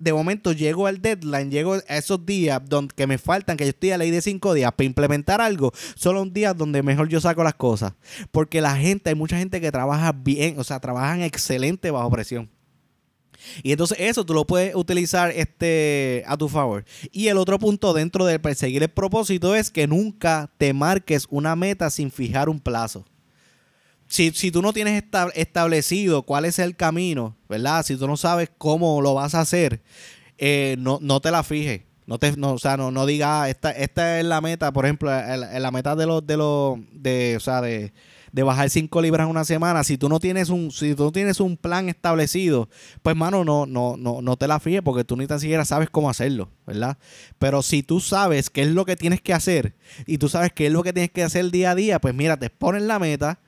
de 0.01 0.13
momento 0.13 0.53
llego 0.53 0.87
al 0.87 1.01
deadline, 1.01 1.51
llego 1.51 1.75
a 1.75 1.97
esos 1.97 2.25
días 2.27 2.61
donde, 2.67 2.95
que 2.95 3.07
me 3.07 3.19
faltan, 3.19 3.57
que 3.57 3.65
yo 3.65 3.71
estoy 3.71 3.93
a 3.93 3.99
ley 3.99 4.11
de 4.11 4.23
cinco 4.23 4.55
días 4.55 4.73
para 4.73 4.87
implementar 4.87 5.41
algo, 5.41 5.73
solo 5.95 6.23
un 6.23 6.33
día 6.33 6.55
donde 6.55 6.83
mejor 6.83 7.09
yo 7.09 7.21
saco 7.21 7.45
las 7.45 7.55
cosas. 7.55 7.93
Porque 8.33 8.61
la 8.61 8.77
gente, 8.77 9.11
hay 9.11 9.15
mucha 9.15 9.39
gente 9.39 9.61
que 9.61 9.71
trabaja 9.71 10.13
bien, 10.13 10.59
o 10.59 10.65
sea, 10.65 10.81
trabajan 10.81 11.23
excelente 11.23 11.91
bajo 11.91 12.11
presión. 12.11 12.51
Y 13.63 13.73
entonces 13.73 13.99
eso 14.01 14.25
tú 14.25 14.35
lo 14.35 14.47
puedes 14.47 14.75
utilizar 14.75 15.31
este, 15.31 16.25
a 16.27 16.37
tu 16.37 16.49
favor. 16.49 16.85
Y 17.13 17.29
el 17.29 17.39
otro 17.39 17.59
punto 17.59 17.93
dentro 17.93 18.25
de 18.25 18.39
perseguir 18.39 18.83
el 18.83 18.91
propósito 18.91 19.55
es 19.55 19.71
que 19.71 19.87
nunca 19.87 20.51
te 20.59 20.73
marques 20.73 21.27
una 21.31 21.57
meta 21.57 21.91
sin 21.91 22.11
fijar 22.11 22.49
un 22.49 22.61
plazo 22.61 23.05
si, 24.11 24.33
si 24.33 24.51
tú 24.51 24.61
no 24.61 24.73
tienes 24.73 25.03
establecido 25.35 26.25
cuál 26.25 26.45
es 26.45 26.59
el 26.59 26.77
camino, 26.77 27.37
¿verdad? 27.49 27.85
Si 27.87 27.97
tú 27.97 28.07
no 28.07 28.17
sabes 28.17 28.51
cómo 28.59 29.01
lo 29.01 29.15
vas 29.15 29.35
a 29.35 29.41
hacer, 29.41 29.83
eh, 30.37 30.75
no, 30.79 30.99
no 31.01 31.21
te 31.21 31.31
la 31.31 31.43
fijes. 31.43 31.83
No 32.07 32.19
te, 32.19 32.37
no, 32.37 32.55
o 32.55 32.59
sea, 32.59 32.77
no, 32.77 32.91
no 32.91 33.07
digas, 33.07 33.29
ah, 33.31 33.49
esta, 33.49 33.71
esta 33.71 34.19
es 34.19 34.25
la 34.25 34.41
meta, 34.41 34.73
por 34.73 34.85
ejemplo, 34.85 35.17
en 35.17 35.63
la 35.63 35.71
meta 35.71 35.95
de 35.95 36.07
los, 36.07 36.27
de 36.27 36.37
los, 36.37 36.77
de, 36.93 37.37
o 37.37 37.41
sea, 37.41 37.61
de, 37.61 37.93
de 38.33 38.43
bajar 38.43 38.69
5 38.69 39.01
libras 39.01 39.27
en 39.27 39.31
una 39.31 39.45
semana, 39.45 39.85
si 39.85 39.97
tú 39.97 40.09
no 40.09 40.19
tienes 40.19 40.49
un, 40.49 40.73
si 40.73 40.97
tú 40.97 41.05
no 41.05 41.13
tienes 41.13 41.39
un 41.39 41.57
plan 41.57 41.89
establecido, 41.89 42.69
pues 43.03 43.15
mano, 43.15 43.45
no, 43.45 43.65
no, 43.65 43.97
no, 43.97 44.23
no 44.23 44.37
te 44.37 44.49
la 44.49 44.59
fijes 44.59 44.83
porque 44.83 45.05
tú 45.05 45.17
ni 45.17 45.29
tan 45.29 45.39
siquiera 45.39 45.65
sabes 45.65 45.89
cómo 45.89 46.11
hacerlo, 46.11 46.51
¿verdad? 46.67 46.99
Pero 47.39 47.63
si 47.63 47.85
tú 47.85 48.01
sabes 48.01 48.51
qué 48.51 48.63
es 48.63 48.69
lo 48.69 48.85
que 48.85 48.97
tienes 48.97 49.21
que 49.21 49.33
hacer 49.33 49.77
y 50.05 50.19
tú 50.19 50.29
sabes 50.29 50.51
qué 50.53 50.67
es 50.67 50.73
lo 50.73 50.83
que 50.83 50.93
tienes 50.93 51.13
que 51.13 51.23
hacer 51.23 51.49
día 51.53 51.71
a 51.71 51.75
día, 51.77 52.01
pues 52.01 52.13
mira, 52.13 52.37
te 52.37 52.51
pones 52.51 52.83
la 52.83 52.99
meta, 52.99 53.39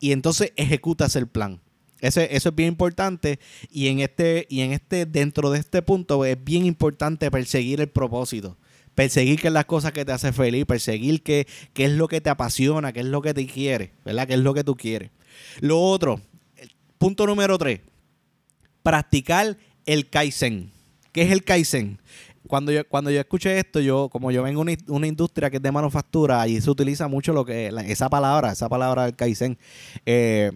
y 0.00 0.12
entonces 0.12 0.52
ejecutas 0.56 1.16
el 1.16 1.26
plan. 1.26 1.60
Ese, 2.00 2.36
eso 2.36 2.50
es 2.50 2.54
bien 2.54 2.68
importante 2.68 3.38
y 3.70 3.88
en 3.88 4.00
este 4.00 4.46
y 4.50 4.60
en 4.60 4.72
este 4.72 5.06
dentro 5.06 5.50
de 5.50 5.58
este 5.58 5.80
punto 5.80 6.24
es 6.24 6.42
bien 6.42 6.66
importante 6.66 7.30
perseguir 7.30 7.80
el 7.80 7.88
propósito, 7.88 8.58
perseguir 8.94 9.40
qué 9.40 9.48
es 9.48 9.54
las 9.54 9.64
cosas 9.64 9.92
que 9.92 10.04
te 10.04 10.12
hace 10.12 10.32
feliz, 10.32 10.66
perseguir 10.66 11.22
qué, 11.22 11.46
qué 11.72 11.86
es 11.86 11.92
lo 11.92 12.06
que 12.08 12.20
te 12.20 12.28
apasiona, 12.28 12.92
qué 12.92 13.00
es 13.00 13.06
lo 13.06 13.22
que 13.22 13.32
te 13.32 13.46
quiere, 13.46 13.92
¿verdad? 14.04 14.26
¿Qué 14.26 14.34
es 14.34 14.40
lo 14.40 14.52
que 14.52 14.62
tú 14.64 14.76
quieres? 14.76 15.10
Lo 15.60 15.80
otro, 15.80 16.20
punto 16.98 17.26
número 17.26 17.56
tres, 17.56 17.80
practicar 18.82 19.56
el 19.86 20.10
Kaizen. 20.10 20.72
¿Qué 21.12 21.22
es 21.22 21.30
el 21.30 21.44
Kaizen? 21.44 21.98
Cuando 22.46 22.72
yo, 22.72 22.86
cuando 22.88 23.10
yo 23.10 23.20
escuché 23.20 23.58
esto, 23.58 23.80
yo, 23.80 24.08
como 24.08 24.30
yo 24.30 24.42
vengo 24.42 24.64
de 24.64 24.78
una, 24.88 25.06
industria 25.06 25.50
que 25.50 25.56
es 25.56 25.62
de 25.62 25.72
manufactura, 25.72 26.46
y 26.48 26.60
se 26.60 26.70
utiliza 26.70 27.08
mucho 27.08 27.32
lo 27.32 27.44
que 27.44 27.72
esa 27.86 28.08
palabra, 28.08 28.52
esa 28.52 28.68
palabra 28.68 29.04
del 29.04 29.16
Kaizen. 29.16 29.58
Eh, 30.04 30.52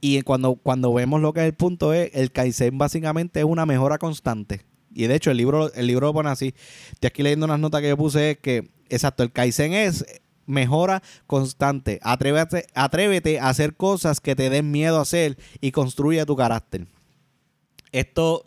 y 0.00 0.22
cuando, 0.22 0.54
cuando 0.54 0.92
vemos 0.94 1.20
lo 1.20 1.32
que 1.32 1.40
es 1.40 1.46
el 1.46 1.54
punto 1.54 1.92
es, 1.92 2.10
el 2.14 2.32
Kaizen 2.32 2.78
básicamente 2.78 3.40
es 3.40 3.46
una 3.46 3.66
mejora 3.66 3.98
constante. 3.98 4.62
Y 4.92 5.06
de 5.06 5.14
hecho, 5.14 5.30
el 5.30 5.36
libro, 5.36 5.72
el 5.72 5.86
libro 5.86 6.08
lo 6.08 6.14
pone 6.14 6.30
así. 6.30 6.54
Estoy 6.92 7.08
aquí 7.08 7.22
leyendo 7.22 7.46
unas 7.46 7.60
notas 7.60 7.80
que 7.80 7.88
yo 7.88 7.96
puse, 7.96 8.38
que, 8.42 8.70
exacto, 8.88 9.22
el 9.22 9.30
Kaizen 9.30 9.72
es 9.72 10.04
mejora 10.46 11.02
constante. 11.26 12.00
Atrévete, 12.02 12.66
atrévete 12.74 13.38
a 13.38 13.48
hacer 13.48 13.76
cosas 13.76 14.20
que 14.20 14.34
te 14.34 14.50
den 14.50 14.70
miedo 14.70 14.98
a 14.98 15.02
hacer 15.02 15.38
y 15.60 15.70
construye 15.70 16.24
tu 16.26 16.36
carácter. 16.36 16.86
Esto 17.92 18.46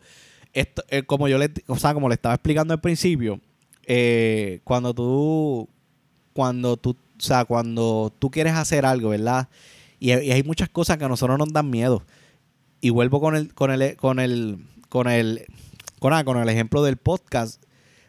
esto, 0.53 0.83
eh, 0.89 1.03
como 1.03 1.27
yo 1.27 1.37
le, 1.37 1.51
o 1.67 1.77
sea, 1.77 1.93
como 1.93 2.07
le 2.09 2.15
estaba 2.15 2.35
explicando 2.35 2.73
al 2.73 2.81
principio, 2.81 3.39
eh, 3.85 4.61
cuando 4.63 4.93
tú, 4.93 5.67
cuando 6.33 6.77
tú, 6.77 6.91
o 6.91 7.21
sea, 7.21 7.45
cuando 7.45 8.13
tú 8.19 8.29
quieres 8.29 8.53
hacer 8.53 8.85
algo, 8.85 9.09
¿verdad? 9.09 9.49
Y, 9.99 10.11
hay 10.11 10.43
muchas 10.43 10.69
cosas 10.69 10.97
que 10.97 11.05
a 11.05 11.09
nosotros 11.09 11.37
nos 11.37 11.51
dan 11.51 11.69
miedo. 11.69 12.03
Y 12.81 12.89
vuelvo 12.89 13.21
con 13.21 13.35
el, 13.35 13.53
con 13.53 13.71
el, 13.71 13.95
con 13.95 14.19
el, 14.19 14.59
con 14.89 15.07
el, 15.07 15.45
con, 15.99 16.13
ah, 16.13 16.23
con 16.23 16.37
el 16.37 16.49
ejemplo 16.49 16.83
del 16.83 16.97
podcast. 16.97 17.63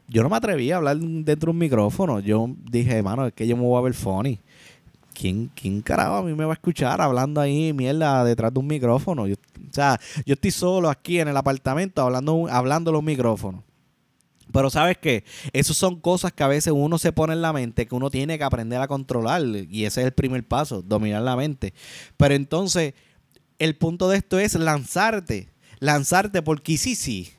Yo 0.09 0.22
no 0.22 0.28
me 0.28 0.37
atreví 0.37 0.70
a 0.70 0.78
hablar 0.78 0.98
dentro 0.98 1.46
de 1.46 1.50
un 1.52 1.59
micrófono. 1.59 2.20
Yo 2.20 2.48
dije, 2.70 2.96
hermano, 2.96 3.28
es 3.28 3.33
que 3.33 3.46
yo 3.46 3.57
me 3.57 3.62
voy 3.62 3.78
a 3.78 3.83
ver 3.83 3.94
funny. 3.94 4.40
¿Quién, 5.14 5.50
¿quién 5.55 5.81
carajo 5.81 6.16
a 6.16 6.22
mí 6.22 6.35
me 6.35 6.44
va 6.44 6.53
a 6.53 6.55
escuchar 6.55 7.00
hablando 7.00 7.40
ahí 7.40 7.72
mierda 7.72 8.24
detrás 8.24 8.53
de 8.53 8.61
un 8.61 8.66
micrófono? 8.66 9.22
o 9.22 9.27
sea, 9.70 9.98
yo 10.27 10.35
estoy 10.35 10.50
solo 10.50 10.90
aquí 10.90 11.20
en 11.20 11.29
el 11.29 11.37
apartamento 11.37 12.03
hablando, 12.03 12.46
hablando 12.50 12.92
los 12.92 13.03
micrófonos. 13.03 13.62
Pero 14.53 14.70
sabes 14.70 14.98
qué, 14.98 15.24
esas 15.53 15.77
son 15.77 16.00
cosas 16.00 16.33
que 16.33 16.44
a 16.44 16.48
veces 16.48 16.72
uno 16.77 16.98
se 16.98 17.12
pone 17.12 17.33
en 17.33 17.42
la 17.42 17.53
mente 17.53 17.87
que 17.87 17.94
uno 17.94 18.11
tiene 18.11 18.38
que 18.38 18.44
aprender 18.44 18.81
a 18.81 18.87
controlar 18.87 19.42
y 19.42 19.85
ese 19.85 20.03
es 20.03 20.07
el 20.07 20.12
primer 20.12 20.46
paso, 20.46 20.83
dominar 20.83 21.22
la 21.22 21.35
mente. 21.35 21.72
Pero 22.16 22.35
entonces, 22.35 22.94
el 23.59 23.77
punto 23.77 24.09
de 24.09 24.18
esto 24.18 24.38
es 24.38 24.55
lanzarte, 24.55 25.48
lanzarte 25.81 26.42
porque 26.42 26.77
sí, 26.77 26.94
sí. 26.94 27.33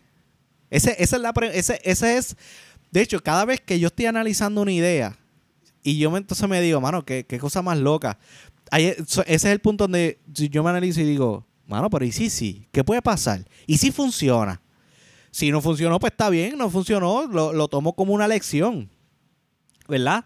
Ese, 0.70 0.96
esa 1.00 1.16
es 1.16 1.22
la, 1.22 1.34
ese, 1.54 1.80
ese 1.84 2.18
es, 2.18 2.36
de 2.92 3.02
hecho, 3.02 3.22
cada 3.22 3.46
vez 3.46 3.62
que 3.62 3.80
yo 3.80 3.88
estoy 3.88 4.08
analizando 4.08 4.62
una 4.62 4.72
idea, 4.72 5.18
y 5.86 6.00
yo 6.00 6.17
entonces 6.17 6.50
me 6.50 6.60
digo, 6.62 6.82
mano, 6.82 7.06
qué, 7.06 7.26
cosa 7.39 7.62
más 7.62 7.78
loca. 7.78 8.17
ese 8.71 9.24
es 9.28 9.45
el 9.45 9.60
punto 9.60 9.84
donde 9.84 10.19
yo 10.26 10.63
me 10.63 10.71
analizo 10.71 11.00
y 11.00 11.04
digo, 11.04 11.45
mano, 11.67 11.91
pero 11.91 12.04
¿y 12.04 12.12
sí, 12.12 12.32
sí? 12.32 12.67
¿Qué 12.71 12.84
puede 12.84 13.04
pasar? 13.04 13.45
¿Y 13.67 13.78
si 13.78 13.91
funciona? 13.91 14.62
Si 15.30 15.52
no 15.52 15.62
funcionó, 15.62 16.00
pues 16.00 16.12
está 16.12 16.32
bien, 16.32 16.58
no 16.58 16.71
funcionó, 16.71 17.28
lo, 17.28 17.54
lo 17.54 17.67
tomo 17.67 17.93
como 17.93 18.13
una 18.13 18.28
lección, 18.28 18.89
¿verdad? 19.88 20.26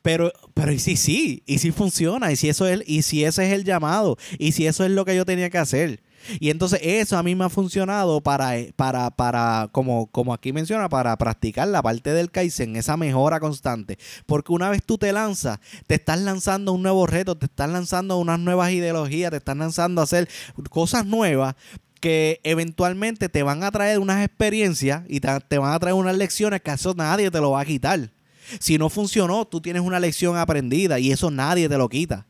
Pero, 0.00 0.32
pero 0.54 0.70
y 0.72 0.78
si 0.78 0.96
sí, 0.96 1.42
y 1.44 1.58
si 1.58 1.72
funciona, 1.72 2.30
y 2.30 2.36
si 2.36 2.48
eso 2.48 2.68
es, 2.68 2.80
y 2.86 3.02
si 3.02 3.24
ese 3.24 3.46
es 3.46 3.52
el 3.52 3.64
llamado, 3.64 4.16
y 4.38 4.52
si 4.52 4.68
eso 4.68 4.84
es 4.84 4.92
lo 4.92 5.04
que 5.04 5.16
yo 5.16 5.24
tenía 5.24 5.50
que 5.50 5.58
hacer. 5.58 6.02
Y 6.38 6.50
entonces 6.50 6.80
eso 6.82 7.16
a 7.16 7.22
mí 7.22 7.34
me 7.34 7.44
ha 7.44 7.48
funcionado 7.48 8.20
para, 8.20 8.54
para, 8.76 9.10
para 9.10 9.68
como, 9.72 10.06
como 10.06 10.32
aquí 10.32 10.52
menciona, 10.52 10.88
para 10.88 11.16
practicar 11.16 11.68
la 11.68 11.82
parte 11.82 12.12
del 12.12 12.30
Kaizen, 12.30 12.76
esa 12.76 12.96
mejora 12.96 13.40
constante. 13.40 13.98
Porque 14.26 14.52
una 14.52 14.68
vez 14.70 14.82
tú 14.84 14.98
te 14.98 15.12
lanzas, 15.12 15.58
te 15.86 15.96
estás 15.96 16.20
lanzando 16.20 16.72
un 16.72 16.82
nuevo 16.82 17.06
reto, 17.06 17.36
te 17.36 17.46
estás 17.46 17.70
lanzando 17.70 18.18
unas 18.18 18.38
nuevas 18.38 18.70
ideologías, 18.72 19.30
te 19.30 19.38
estás 19.38 19.56
lanzando 19.56 20.00
a 20.00 20.04
hacer 20.04 20.28
cosas 20.70 21.06
nuevas 21.06 21.56
que 22.00 22.40
eventualmente 22.44 23.28
te 23.28 23.42
van 23.42 23.62
a 23.62 23.70
traer 23.70 23.98
unas 23.98 24.24
experiencias 24.24 25.02
y 25.06 25.20
te, 25.20 25.58
van 25.58 25.72
a 25.72 25.78
traer 25.78 25.94
unas 25.94 26.16
lecciones 26.16 26.62
que 26.62 26.70
eso 26.70 26.94
nadie 26.94 27.30
te 27.30 27.40
lo 27.40 27.52
va 27.52 27.60
a 27.60 27.64
quitar. 27.64 28.10
Si 28.58 28.78
no 28.78 28.88
funcionó, 28.88 29.46
tú 29.46 29.60
tienes 29.60 29.82
una 29.82 30.00
lección 30.00 30.36
aprendida 30.36 30.98
y 30.98 31.12
eso 31.12 31.30
nadie 31.30 31.68
te 31.68 31.76
lo 31.76 31.88
quita. 31.88 32.26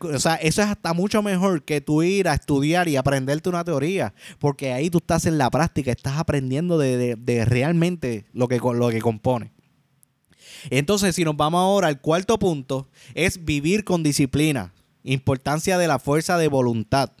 O 0.00 0.18
sea, 0.18 0.34
eso 0.36 0.62
es 0.62 0.68
hasta 0.68 0.92
mucho 0.92 1.22
mejor 1.22 1.62
que 1.62 1.80
tú 1.80 2.02
ir 2.02 2.28
a 2.28 2.34
estudiar 2.34 2.88
y 2.88 2.96
aprenderte 2.96 3.48
una 3.48 3.64
teoría, 3.64 4.12
porque 4.38 4.72
ahí 4.72 4.90
tú 4.90 4.98
estás 4.98 5.26
en 5.26 5.38
la 5.38 5.50
práctica, 5.50 5.92
estás 5.92 6.18
aprendiendo 6.18 6.78
de, 6.78 7.44
realmente 7.46 8.26
lo 8.32 8.48
que, 8.48 8.58
lo 8.58 8.88
que 8.90 9.00
compone. 9.00 9.52
Entonces, 10.70 11.14
si 11.14 11.24
nos 11.24 11.36
vamos 11.36 11.60
ahora 11.60 11.88
al 11.88 12.00
cuarto 12.00 12.38
punto, 12.38 12.88
es 13.14 13.44
vivir 13.44 13.84
con 13.84 14.02
disciplina, 14.02 14.72
importancia 15.04 15.78
de 15.78 15.86
la 15.86 15.98
fuerza 15.98 16.36
de 16.38 16.48
voluntad 16.48 17.12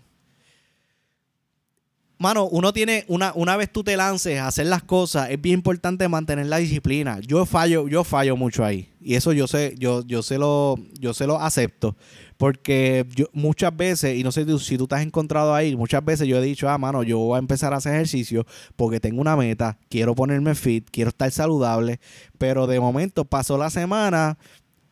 mano, 2.18 2.48
uno 2.48 2.72
tiene, 2.72 3.04
una, 3.08 3.32
una 3.34 3.56
vez 3.56 3.72
tú 3.72 3.84
te 3.84 3.96
lances 3.96 4.38
a 4.38 4.48
hacer 4.48 4.66
las 4.66 4.82
cosas, 4.82 5.30
es 5.30 5.40
bien 5.40 5.54
importante 5.54 6.08
mantener 6.08 6.46
la 6.46 6.58
disciplina. 6.58 7.20
Yo 7.20 7.46
fallo, 7.46 7.88
yo 7.88 8.04
fallo 8.04 8.36
mucho 8.36 8.64
ahí. 8.64 8.90
Y 9.00 9.14
eso 9.14 9.32
yo 9.32 9.46
sé, 9.46 9.74
yo, 9.78 10.04
yo 10.04 10.22
se 10.22 10.38
lo, 10.38 10.76
yo 10.98 11.14
se 11.14 11.26
lo 11.26 11.40
acepto. 11.40 11.96
Porque 12.36 13.06
yo 13.14 13.26
muchas 13.32 13.76
veces, 13.76 14.16
y 14.16 14.22
no 14.22 14.30
sé 14.30 14.46
si 14.58 14.76
tú 14.76 14.86
te 14.86 14.94
has 14.94 15.02
encontrado 15.02 15.54
ahí, 15.54 15.74
muchas 15.76 16.04
veces 16.04 16.28
yo 16.28 16.38
he 16.38 16.42
dicho, 16.42 16.68
ah, 16.68 16.78
mano, 16.78 17.02
yo 17.02 17.18
voy 17.18 17.36
a 17.36 17.38
empezar 17.38 17.72
a 17.72 17.78
hacer 17.78 17.94
ejercicio 17.94 18.46
porque 18.76 19.00
tengo 19.00 19.20
una 19.20 19.36
meta, 19.36 19.78
quiero 19.88 20.14
ponerme 20.14 20.54
fit, 20.54 20.88
quiero 20.90 21.08
estar 21.08 21.30
saludable, 21.32 21.98
pero 22.36 22.66
de 22.66 22.78
momento 22.78 23.24
pasó 23.24 23.58
la 23.58 23.70
semana, 23.70 24.38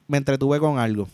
me 0.09 0.19
entretuve 0.19 0.59
con 0.59 0.79
algo 0.79 1.09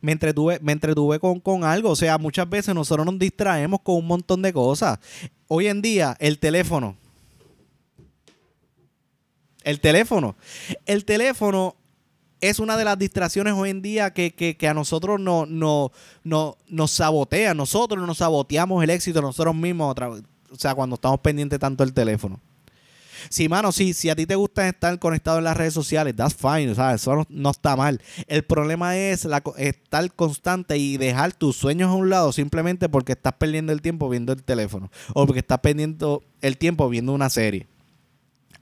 me 0.00 0.12
entretuve, 0.12 0.58
me 0.62 0.72
entretuve 0.72 1.18
con, 1.18 1.40
con 1.40 1.64
algo. 1.64 1.90
O 1.90 1.96
sea, 1.96 2.18
muchas 2.18 2.48
veces 2.48 2.74
nosotros 2.74 3.06
nos 3.06 3.18
distraemos 3.18 3.80
con 3.80 3.96
un 3.96 4.06
montón 4.06 4.42
de 4.42 4.52
cosas. 4.52 4.98
Hoy 5.48 5.66
en 5.66 5.82
día, 5.82 6.16
el 6.20 6.38
teléfono. 6.38 6.96
El 9.62 9.80
teléfono. 9.80 10.36
El 10.86 11.04
teléfono 11.04 11.76
es 12.40 12.58
una 12.58 12.76
de 12.76 12.84
las 12.84 12.98
distracciones 12.98 13.54
hoy 13.54 13.70
en 13.70 13.80
día 13.80 14.12
que, 14.12 14.56
a 14.68 14.74
nosotros 14.74 15.18
no, 15.18 15.46
no, 15.46 15.90
no, 16.22 16.56
nos 16.68 16.90
sabotea. 16.90 17.54
Nosotros 17.54 18.06
nos 18.06 18.18
saboteamos 18.18 18.84
el 18.84 18.90
éxito 18.90 19.22
nosotros 19.22 19.54
mismos. 19.54 19.94
O 20.50 20.56
sea, 20.56 20.74
cuando 20.74 20.94
estamos 20.94 21.20
pendientes 21.20 21.58
tanto 21.58 21.84
del 21.84 21.94
teléfono. 21.94 22.40
Sí, 23.28 23.48
mano, 23.48 23.72
sí, 23.72 23.94
si 23.94 24.10
a 24.10 24.16
ti 24.16 24.26
te 24.26 24.34
gusta 24.34 24.68
estar 24.68 24.98
conectado 24.98 25.38
en 25.38 25.44
las 25.44 25.56
redes 25.56 25.74
sociales, 25.74 26.14
that's 26.16 26.34
fine, 26.34 26.74
¿sabes? 26.74 27.02
Eso 27.02 27.26
no, 27.28 27.50
está 27.50 27.76
mal. 27.76 28.00
El 28.26 28.44
problema 28.44 28.96
es 28.96 29.26
estar 29.56 30.12
constante 30.14 30.76
y 30.78 30.96
dejar 30.96 31.32
tus 31.32 31.56
sueños 31.56 31.90
a 31.90 31.94
un 31.94 32.10
lado 32.10 32.32
simplemente 32.32 32.88
porque 32.88 33.12
estás 33.12 33.34
perdiendo 33.34 33.72
el 33.72 33.82
tiempo 33.82 34.08
viendo 34.08 34.32
el 34.32 34.42
teléfono 34.42 34.90
o 35.14 35.26
porque 35.26 35.40
estás 35.40 35.58
perdiendo 35.60 36.22
el 36.40 36.58
tiempo 36.58 36.88
viendo 36.88 37.12
una 37.12 37.30
serie. 37.30 37.66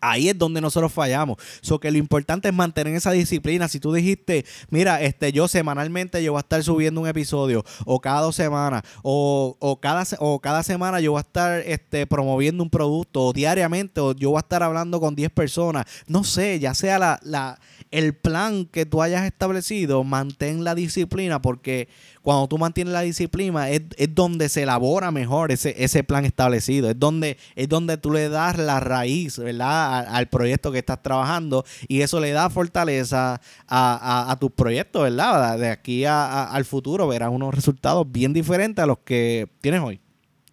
Ahí 0.02 0.28
es 0.28 0.36
donde 0.36 0.60
nosotros 0.60 0.92
fallamos. 0.92 1.38
So 1.60 1.78
que 1.78 1.90
lo 1.92 1.96
importante 1.96 2.48
es 2.48 2.54
mantener 2.54 2.94
esa 2.94 3.12
disciplina. 3.12 3.68
Si 3.68 3.78
tú 3.78 3.92
dijiste, 3.92 4.44
mira, 4.68 5.00
este, 5.00 5.32
yo 5.32 5.46
semanalmente 5.46 6.22
yo 6.22 6.32
voy 6.32 6.40
a 6.40 6.42
estar 6.42 6.62
subiendo 6.62 7.00
un 7.00 7.06
episodio, 7.06 7.64
o 7.86 8.00
cada 8.00 8.20
dos 8.20 8.34
semanas, 8.34 8.82
o, 9.02 9.78
cada, 9.80 10.04
o 10.18 10.40
cada 10.40 10.64
semana 10.64 11.00
yo 11.00 11.12
voy 11.12 11.18
a 11.18 11.22
estar 11.22 11.60
este, 11.60 12.06
promoviendo 12.08 12.64
un 12.64 12.70
producto, 12.70 13.22
o 13.22 13.32
diariamente, 13.32 14.00
o 14.00 14.12
yo 14.12 14.30
voy 14.30 14.38
a 14.38 14.40
estar 14.40 14.64
hablando 14.64 15.00
con 15.00 15.14
10 15.14 15.30
personas. 15.30 15.86
No 16.08 16.24
sé, 16.24 16.58
ya 16.58 16.74
sea 16.74 16.98
la, 16.98 17.20
la, 17.22 17.60
el 17.92 18.14
plan 18.14 18.66
que 18.66 18.84
tú 18.84 19.02
hayas 19.02 19.24
establecido, 19.24 20.02
mantén 20.02 20.64
la 20.64 20.74
disciplina, 20.74 21.40
porque 21.40 21.88
cuando 22.22 22.46
tú 22.46 22.56
mantienes 22.56 22.92
la 22.92 23.00
disciplina, 23.00 23.68
es, 23.68 23.82
donde 24.10 24.48
se 24.48 24.62
elabora 24.62 25.10
mejor 25.10 25.50
ese, 25.50 25.74
ese 25.82 26.04
plan 26.04 26.24
establecido. 26.24 26.88
Es 26.88 26.98
donde, 26.98 27.36
es 27.56 27.68
donde 27.68 27.96
tú 27.96 28.12
le 28.12 28.28
das 28.28 28.58
la 28.58 28.78
raíz, 28.80 29.38
¿verdad? 29.38 30.06
Al, 30.08 30.28
proyecto 30.28 30.70
que 30.70 30.78
estás 30.78 31.02
trabajando 31.02 31.64
y 31.88 32.02
eso 32.02 32.20
le 32.20 32.30
da 32.30 32.48
fortaleza 32.48 33.40
a, 33.66 34.30
a, 34.30 34.38
tus 34.38 34.52
proyectos, 34.52 35.02
¿verdad? 35.02 35.58
De 35.58 35.68
aquí 35.68 36.04
al 36.04 36.64
futuro 36.64 37.08
verás 37.08 37.30
unos 37.30 37.54
resultados 37.54 38.10
bien 38.10 38.32
diferentes 38.32 38.82
a 38.82 38.86
los 38.86 38.98
que 38.98 39.48
tienes 39.60 39.80
hoy, 39.80 40.00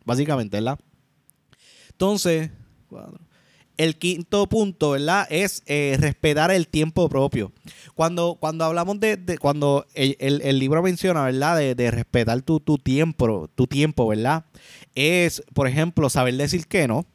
básicamente, 0.06 0.58
¿verdad? 0.58 0.80
Entonces, 1.92 2.50
el 3.80 3.96
quinto 3.96 4.46
punto, 4.50 4.92
¿verdad? 4.92 5.26
Es 5.30 5.64
eh, 5.66 5.96
respetar 5.98 6.52
el 6.52 6.68
tiempo 6.68 7.08
propio. 7.08 7.54
Cuando, 7.96 8.36
cuando 8.38 8.66
hablamos 8.66 9.00
de, 9.00 9.38
cuando 9.40 9.88
el, 9.94 10.60
libro 10.60 10.84
menciona, 10.84 11.24
¿verdad? 11.24 11.58
De, 11.58 11.90
respetar 11.90 12.42
tu, 12.42 12.60
tiempo, 12.78 13.50
tu 13.56 13.68
tiempo, 13.68 14.06
¿verdad? 14.06 14.44
Es, 14.96 15.42
por 15.54 15.66
ejemplo, 15.66 16.10
saber 16.10 16.36
decir 16.36 16.68
que 16.68 16.90
no. 16.90 17.06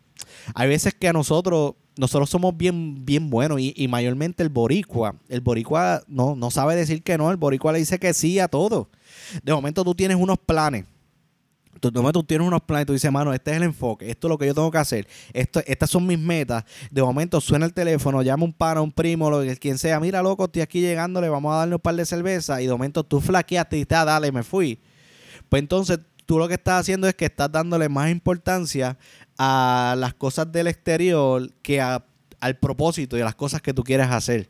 Hay 0.55 0.67
veces 0.67 0.95
que 0.95 1.07
a 1.07 1.13
nosotros, 1.13 1.75
nosotros 1.99 2.31
somos 2.31 2.57
bien, 2.57 3.05
bien 3.05 3.29
buenos 3.29 3.61
y, 3.61 3.75
y 3.77 3.87
mayormente 3.87 4.43
el 4.43 4.49
boricua. 4.49 5.17
El 5.29 5.43
boricua 5.43 6.03
no, 6.09 6.35
no 6.35 6.51
sabe 6.51 6.77
decir 6.77 7.03
que 7.03 7.19
no, 7.19 7.31
el 7.31 7.37
boricua 7.37 7.73
le 7.73 7.81
dice 7.81 7.99
que 7.99 8.15
sí 8.15 8.39
a 8.39 8.49
todo. 8.49 8.89
De 9.43 9.53
momento 9.53 9.85
tú 9.85 9.95
tienes 9.95 10.17
unos 10.17 10.39
planes 10.39 10.87
tú, 11.81 11.91
tú 11.91 12.25
tienes 12.25 12.47
unos 12.47 12.63
planes 12.63 12.87
tú 12.87 12.93
dices, 12.93 13.11
mano, 13.11 13.33
este 13.33 13.51
es 13.51 13.57
el 13.59 13.63
enfoque, 13.65 14.11
esto 14.11 14.27
es 14.27 14.31
lo 14.31 14.39
que 14.39 14.47
yo 14.47 14.55
tengo 14.55 14.71
que 14.71 14.79
hacer, 14.79 15.07
esto, 15.33 15.61
estas 15.67 15.91
son 15.91 16.07
mis 16.07 16.19
metas. 16.19 16.65
De 16.91 17.03
momento 17.03 17.41
suena 17.41 17.67
el 17.67 17.73
teléfono, 17.73 18.23
llama 18.23 18.45
un 18.45 18.53
pana, 18.53 18.81
un 18.81 18.93
primo, 18.93 19.31
lo, 19.31 19.43
quien 19.57 19.79
sea, 19.79 20.01
mira, 20.01 20.23
loco, 20.23 20.45
estoy 20.45 20.63
aquí 20.63 20.81
llegándole, 20.81 21.29
vamos 21.29 21.53
a 21.55 21.59
darle 21.59 21.75
un 21.77 21.81
par 21.81 21.95
de 21.95 22.07
cerveza. 22.07 22.61
Y 22.63 22.67
de 22.67 22.73
momento 22.73 23.05
tú 23.05 23.21
flaqueaste 23.21 23.77
y 23.77 23.81
dices, 23.81 23.99
ah, 23.99 24.05
dale, 24.05 24.33
me 24.33 24.43
fui. 24.43 24.81
Pues 25.49 25.61
entonces 25.61 25.99
tú 26.27 26.39
lo 26.39 26.49
que 26.49 26.55
estás 26.55 26.81
haciendo 26.81 27.09
es 27.09 27.15
que 27.15 27.27
estás 27.27 27.51
dándole 27.51 27.89
más 27.89 28.11
importancia 28.11 28.99
a 29.39 29.95
las 29.99 30.15
cosas 30.15 30.51
del 30.51 30.67
exterior 30.67 31.51
que 31.63 31.81
al 31.81 32.59
propósito 32.61 33.17
y 33.17 33.21
a 33.21 33.25
las 33.25 33.35
cosas 33.35 33.63
que 33.63 33.75
tú 33.75 33.83
quieres 33.83 34.09
hacer. 34.09 34.49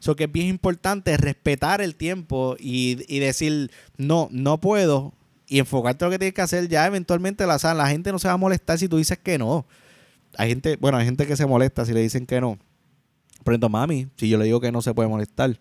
Eso 0.00 0.16
que 0.16 0.24
es 0.24 0.32
bien 0.32 0.46
importante 0.46 1.16
respetar 1.16 1.82
el 1.82 1.94
tiempo 1.94 2.56
y, 2.58 3.04
y 3.14 3.18
decir, 3.18 3.70
no, 3.98 4.28
no 4.30 4.58
puedo, 4.58 5.12
y 5.50 5.58
enfocarte 5.58 6.04
en 6.04 6.06
lo 6.06 6.12
que 6.12 6.18
tienes 6.20 6.34
que 6.34 6.42
hacer, 6.42 6.68
ya 6.68 6.86
eventualmente 6.86 7.44
la, 7.44 7.58
la 7.74 7.88
gente 7.88 8.12
no 8.12 8.20
se 8.20 8.28
va 8.28 8.34
a 8.34 8.36
molestar 8.36 8.78
si 8.78 8.88
tú 8.88 8.98
dices 8.98 9.18
que 9.18 9.36
no. 9.36 9.66
Hay 10.38 10.48
gente, 10.48 10.76
bueno, 10.76 10.96
hay 10.96 11.04
gente 11.04 11.26
que 11.26 11.36
se 11.36 11.44
molesta 11.44 11.84
si 11.84 11.92
le 11.92 12.00
dicen 12.00 12.24
que 12.24 12.40
no. 12.40 12.56
Por 13.42 13.52
ejemplo, 13.52 13.68
mami, 13.68 14.06
si 14.16 14.28
yo 14.28 14.38
le 14.38 14.44
digo 14.44 14.60
que 14.60 14.70
no 14.70 14.80
se 14.80 14.94
puede 14.94 15.08
molestar. 15.08 15.58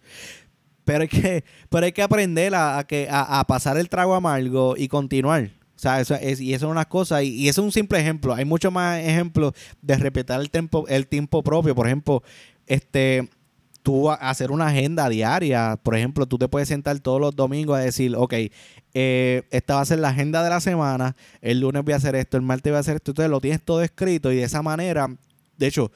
Pero 0.86 1.02
hay 1.02 1.08
que, 1.08 1.43
pero 1.69 1.88
hay 1.88 1.91
que 1.91 2.04
aprender 2.04 2.54
a, 2.54 2.86
que, 2.88 3.08
a, 3.10 3.43
pasar 3.47 3.80
el 3.80 3.89
trago 3.89 4.13
amargo 4.13 4.75
y 4.78 4.88
continuar. 4.88 5.49
O 5.75 5.80
sea, 5.80 5.99
eso 5.99 6.13
es, 6.13 6.39
y 6.39 6.54
eso 6.54 6.67
es 6.67 6.71
una 6.71 6.86
cosa, 6.86 7.23
y, 7.23 7.49
eso 7.49 7.62
es 7.62 7.65
un 7.65 7.71
simple 7.71 7.99
ejemplo. 7.99 8.36
Hay 8.36 8.45
muchos 8.45 8.71
más 8.71 8.99
ejemplos 8.99 9.54
de 9.82 9.97
respetar 9.97 10.39
el 10.39 10.52
tiempo, 10.52 10.86
el 10.88 11.08
tiempo 11.08 11.41
propio. 11.41 11.73
Por 11.73 11.88
ejemplo, 11.88 12.21
este, 12.67 13.28
tú 13.81 14.11
hacer 14.11 14.51
una 14.51 14.67
agenda 14.67 15.09
diaria. 15.09 15.79
Por 15.81 15.95
ejemplo, 15.95 16.25
tú 16.25 16.37
te 16.37 16.47
puedes 16.47 16.67
sentar 16.67 16.99
todos 16.99 17.19
los 17.19 17.35
domingos 17.35 17.77
a 17.77 17.81
decir, 17.81 18.15
ok, 18.15 18.33
eh, 18.93 19.43
esta 19.51 19.75
va 19.75 19.81
a 19.81 19.85
ser 19.85 19.99
la 19.99 20.09
agenda 20.09 20.43
de 20.43 20.49
la 20.49 20.59
semana, 20.59 21.15
el 21.41 21.59
lunes 21.59 21.83
voy 21.83 21.93
a 21.93 21.97
hacer 21.97 22.15
esto, 22.15 22.37
el 22.37 22.43
martes 22.43 22.71
voy 22.71 22.77
a 22.77 22.79
hacer 22.79 22.95
esto, 22.95 23.11
entonces 23.11 23.29
lo 23.29 23.39
tienes 23.39 23.61
todo 23.61 23.83
escrito 23.83 24.31
y 24.31 24.37
de 24.37 24.43
esa 24.43 24.61
manera, 24.63 25.07
de 25.57 25.67
hecho, 25.67 25.91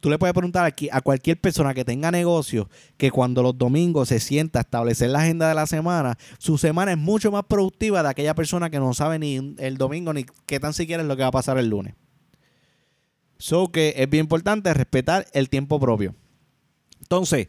tú 0.00 0.08
le 0.08 0.18
puedes 0.18 0.32
preguntar 0.32 0.64
aquí 0.64 0.88
a 0.90 1.00
cualquier 1.02 1.40
persona 1.40 1.74
que 1.74 1.84
tenga 1.84 2.10
negocio 2.10 2.68
que 2.96 3.10
cuando 3.10 3.42
los 3.42 3.56
domingos 3.58 4.08
se 4.08 4.18
sienta 4.18 4.60
a 4.60 4.62
establecer 4.62 5.10
la 5.10 5.20
agenda 5.20 5.48
de 5.48 5.54
la 5.54 5.66
semana, 5.66 6.16
su 6.38 6.56
semana 6.56 6.92
es 6.92 6.98
mucho 6.98 7.30
más 7.30 7.44
productiva 7.44 8.02
de 8.02 8.08
aquella 8.08 8.34
persona 8.34 8.70
que 8.70 8.78
no 8.78 8.94
sabe 8.94 9.18
ni 9.18 9.54
el 9.58 9.76
domingo 9.76 10.12
ni 10.12 10.24
qué 10.46 10.58
tan 10.58 10.72
siquiera 10.72 11.02
es 11.02 11.08
lo 11.08 11.16
que 11.16 11.22
va 11.22 11.28
a 11.28 11.32
pasar 11.32 11.58
el 11.58 11.68
lunes. 11.68 11.94
So 13.38 13.72
que 13.72 13.94
es 13.96 14.08
bien 14.08 14.24
importante 14.24 14.72
respetar 14.72 15.26
el 15.32 15.48
tiempo 15.48 15.80
propio. 15.80 16.14
Entonces, 17.02 17.48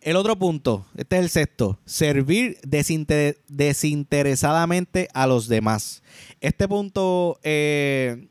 el 0.00 0.16
otro 0.16 0.36
punto, 0.38 0.86
este 0.96 1.16
es 1.16 1.22
el 1.22 1.28
sexto, 1.30 1.78
servir 1.86 2.58
desinteresadamente 2.62 5.08
a 5.14 5.26
los 5.26 5.48
demás. 5.48 6.02
Este 6.40 6.68
punto, 6.68 7.40
eh, 7.42 8.28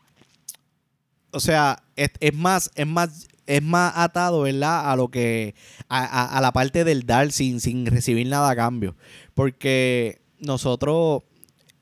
o 1.31 1.39
sea, 1.39 1.81
es, 1.95 2.11
más, 2.33 2.69
es 2.75 2.85
más, 2.85 3.27
es 3.47 3.63
más 3.63 3.93
atado, 3.95 4.41
¿verdad? 4.41 4.91
A 4.91 4.95
lo 4.95 5.07
que, 5.09 5.55
a, 5.89 6.39
la 6.41 6.51
parte 6.51 6.83
del 6.83 7.07
dar 7.07 7.31
sin, 7.31 7.59
sin 7.59 7.87
recibir 7.87 8.27
nada 8.27 8.51
a 8.51 8.55
cambio. 8.55 8.95
Porque 9.33 10.21
nosotros, 10.37 11.23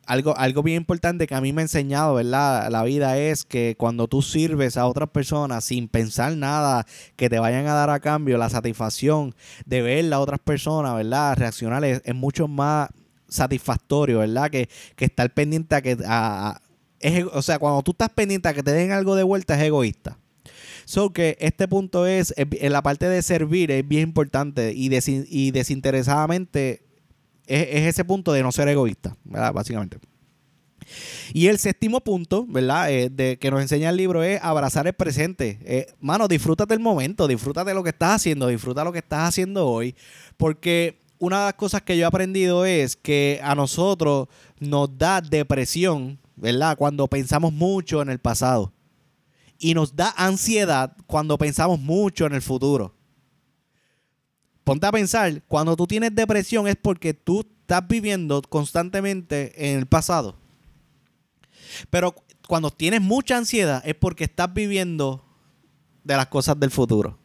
algo, 0.05 0.35
algo 0.37 0.63
bien 0.63 0.77
importante 0.77 1.27
que 1.27 1.35
a 1.35 1.41
mí 1.41 1.53
me 1.53 1.61
ha 1.61 1.63
enseñado, 1.63 2.15
¿verdad? 2.15 2.69
La 2.69 2.83
vida 2.83 3.17
es 3.17 3.45
que 3.45 3.75
cuando 3.77 4.07
tú 4.07 4.21
sirves 4.21 4.77
a 4.77 4.87
otras 4.87 5.09
personas 5.09 5.63
sin 5.63 5.87
pensar 5.87 6.35
nada 6.35 6.85
que 7.15 7.29
te 7.29 7.39
vayan 7.39 7.67
a 7.67 7.73
dar 7.73 7.89
a 7.89 7.99
cambio, 7.99 8.37
la 8.37 8.49
satisfacción 8.49 9.35
de 9.65 9.81
ver 9.81 10.13
a 10.13 10.19
otras 10.19 10.39
personas, 10.39 10.95
¿verdad? 10.95 11.37
Reaccionar 11.37 11.83
es, 11.85 12.01
mucho 12.15 12.47
más 12.47 12.89
satisfactorio, 13.27 14.19
¿verdad? 14.19 14.49
Que, 14.49 14.69
que 14.95 15.05
estar 15.05 15.33
pendiente 15.33 15.75
a 15.75 15.81
que... 15.81 15.97
o 17.31 17.41
sea, 17.41 17.59
cuando 17.59 17.81
tú 17.83 17.91
estás 17.91 18.09
pendiente 18.09 18.49
a 18.49 18.53
que 18.53 18.63
te 18.63 18.71
den 18.71 18.91
algo 18.91 19.15
de 19.15 19.23
vuelta 19.23 19.55
es 19.55 19.61
egoísta. 19.63 20.17
So 20.85 21.13
que 21.13 21.37
este 21.39 21.67
punto 21.67 22.07
es, 22.07 22.33
en 22.35 22.73
la 22.73 22.81
parte 22.81 23.07
de 23.07 23.21
servir 23.21 23.71
es 23.71 23.87
bien 23.87 24.03
importante 24.03 24.73
y, 24.75 24.89
y 25.29 25.51
desinteresadamente 25.51 26.81
es, 27.47 27.88
ese 27.88 28.06
punto 28.06 28.34
de 28.34 28.43
no 28.43 28.51
ser 28.51 28.67
egoísta, 28.67 29.15
¿verdad? 29.23 29.54
Básicamente. 29.54 29.97
Y 31.34 31.47
el 31.47 31.60
séptimo 31.60 32.01
punto, 32.01 32.45
¿verdad? 32.47 32.91
Eh, 32.91 33.10
de, 33.10 33.38
que 33.38 33.51
nos 33.51 33.62
enseña 33.62 33.89
el 33.89 33.97
libro 33.97 34.23
es 34.23 34.41
abrazar 34.43 34.88
el 34.88 34.93
presente. 34.93 35.60
Eh, 35.63 35.93
mano, 35.99 36.27
disfrútate 36.27 36.73
el 36.73 36.80
momento, 36.80 37.27
disfrútate 37.27 37.73
lo 37.73 37.84
que 37.84 37.91
estás 37.91 38.15
haciendo, 38.15 38.47
disfruta 38.47 38.84
lo 38.84 38.91
que 38.91 38.99
estás 38.99 39.30
haciendo 39.30 39.67
hoy. 39.67 39.95
Porque 40.38 41.01
una 41.19 41.39
de 41.39 41.45
las 41.45 41.54
cosas 41.54 41.82
que 41.84 41.95
yo 41.97 42.04
he 42.04 42.08
aprendido 42.08 42.65
es 42.65 42.95
que 42.95 43.39
a 43.43 43.56
nosotros 43.56 44.27
nos 44.60 44.97
da 44.97 45.21
depresión, 45.21 46.19
¿verdad? 46.36 46.77
Cuando 46.77 47.08
pensamos 47.08 47.54
mucho 47.54 48.01
en 48.01 48.10
el 48.10 48.19
pasado. 48.19 48.73
Y 49.58 49.75
nos 49.75 49.95
da 49.95 50.13
ansiedad 50.17 50.97
cuando 51.06 51.38
pensamos 51.38 51.80
mucho 51.80 52.25
en 52.25 52.34
el 52.34 52.41
futuro 52.41 52.95
ponte 54.63 54.88
a 54.88 54.91
pensar, 54.91 55.41
cuando 55.47 55.76
tú 55.76 55.88
tienes 55.88 56.13
depresión 56.15 56.67
es 56.67 56.76
porque 56.76 57.13
tú 57.13 57.41
estás 57.41 57.88
viviendo 57.88 58.41
constantemente 58.41 59.69
en 59.69 59.80
el 59.80 59.86
pasado. 59.86 60.36
Pero 61.89 62.15
cuando 62.47 62.71
tienes 62.71 63.02
mucha 63.02 63.38
ansiedad 63.38 63.82
es 63.86 63.95
porque 63.95 64.26
estás 64.26 64.54
viviendo 64.54 65.24
de 66.04 66.17
las 66.17 66.28
cosas 66.28 66.60
del 66.60 66.71
futuro. 66.71 67.17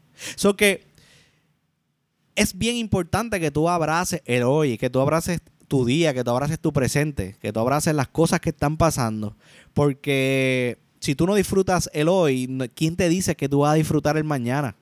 Es 2.35 2.57
bien 2.57 2.77
importante 2.77 3.40
que 3.40 3.51
tú 3.51 3.68
abraces 3.68 4.22
el 4.25 4.42
hoy, 4.42 4.79
que 4.79 4.90
tú 4.90 5.01
abraces 5.01 5.40
tu 5.66 5.85
día, 5.85 6.14
que 6.14 6.22
tú 6.22 6.31
abraces 6.31 6.61
tu 6.61 6.72
presente, 6.72 7.37
que 7.40 7.53
tú 7.53 7.61
abraces 7.61 7.94
las 7.94 8.09
cosas 8.09 8.40
que 8.40 8.51
están 8.51 8.77
pasando. 8.77 9.37
Porque 9.75 10.79
si 11.01 11.14
tú 11.14 11.27
no 11.27 11.35
disfrutas 11.35 11.90
el 11.92 12.09
hoy, 12.09 12.70
¿quién 12.75 12.94
te 12.94 13.09
dice 13.09 13.37
que 13.37 13.49
tú 13.49 13.61
vas 13.61 13.72
a 13.72 13.77
disfrutar 13.77 14.16
el 14.16 14.25
mañana? 14.25 14.77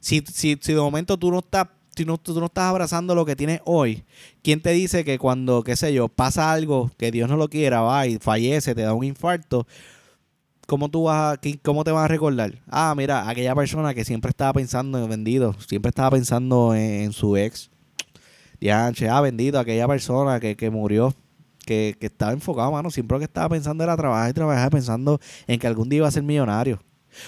Si, 0.00 0.22
si, 0.32 0.58
si 0.60 0.72
de 0.72 0.80
momento 0.80 1.16
tú 1.16 1.30
no 1.30 1.38
estás 1.40 1.68
si 1.96 2.04
no, 2.04 2.18
tú 2.18 2.38
no 2.38 2.46
estás 2.46 2.64
abrazando 2.64 3.14
lo 3.14 3.26
que 3.26 3.36
tienes 3.36 3.60
hoy, 3.64 4.04
¿quién 4.42 4.62
te 4.62 4.70
dice 4.70 5.04
que 5.04 5.18
cuando, 5.18 5.62
qué 5.62 5.76
sé 5.76 5.92
yo, 5.92 6.08
pasa 6.08 6.52
algo 6.52 6.90
que 6.96 7.10
Dios 7.10 7.28
no 7.28 7.36
lo 7.36 7.48
quiera, 7.48 7.82
va 7.82 8.06
y 8.06 8.18
fallece, 8.18 8.74
te 8.74 8.82
da 8.82 8.94
un 8.94 9.04
infarto, 9.04 9.66
¿cómo 10.66 10.88
tú 10.88 11.04
vas 11.04 11.34
a, 11.34 11.40
cómo 11.62 11.84
te 11.84 11.90
vas 11.90 12.04
a 12.04 12.08
recordar? 12.08 12.62
Ah, 12.66 12.94
mira, 12.96 13.28
aquella 13.28 13.54
persona 13.54 13.94
que 13.94 14.04
siempre 14.04 14.30
estaba 14.30 14.54
pensando 14.54 15.02
en 15.02 15.08
vendido, 15.08 15.54
siempre 15.66 15.90
estaba 15.90 16.12
pensando 16.12 16.74
en, 16.74 17.12
su 17.12 17.36
ex. 17.36 17.70
Dianche, 18.58 19.08
ah, 19.08 19.20
vendido, 19.20 19.58
aquella 19.58 19.88
persona 19.88 20.40
que, 20.40 20.56
que 20.56 20.70
murió, 20.70 21.14
que, 21.66 21.96
que 22.00 22.06
estaba 22.06 22.32
enfocado, 22.32 22.72
mano, 22.72 22.90
siempre 22.90 23.18
que 23.18 23.24
estaba 23.24 23.50
pensando 23.50 23.84
era 23.84 23.96
trabajar 23.96 24.30
y 24.30 24.32
trabajar 24.32 24.70
pensando 24.70 25.20
en 25.46 25.58
que 25.58 25.66
algún 25.66 25.88
día 25.88 25.98
iba 25.98 26.08
a 26.08 26.12
ser 26.12 26.22
millonario. 26.22 26.80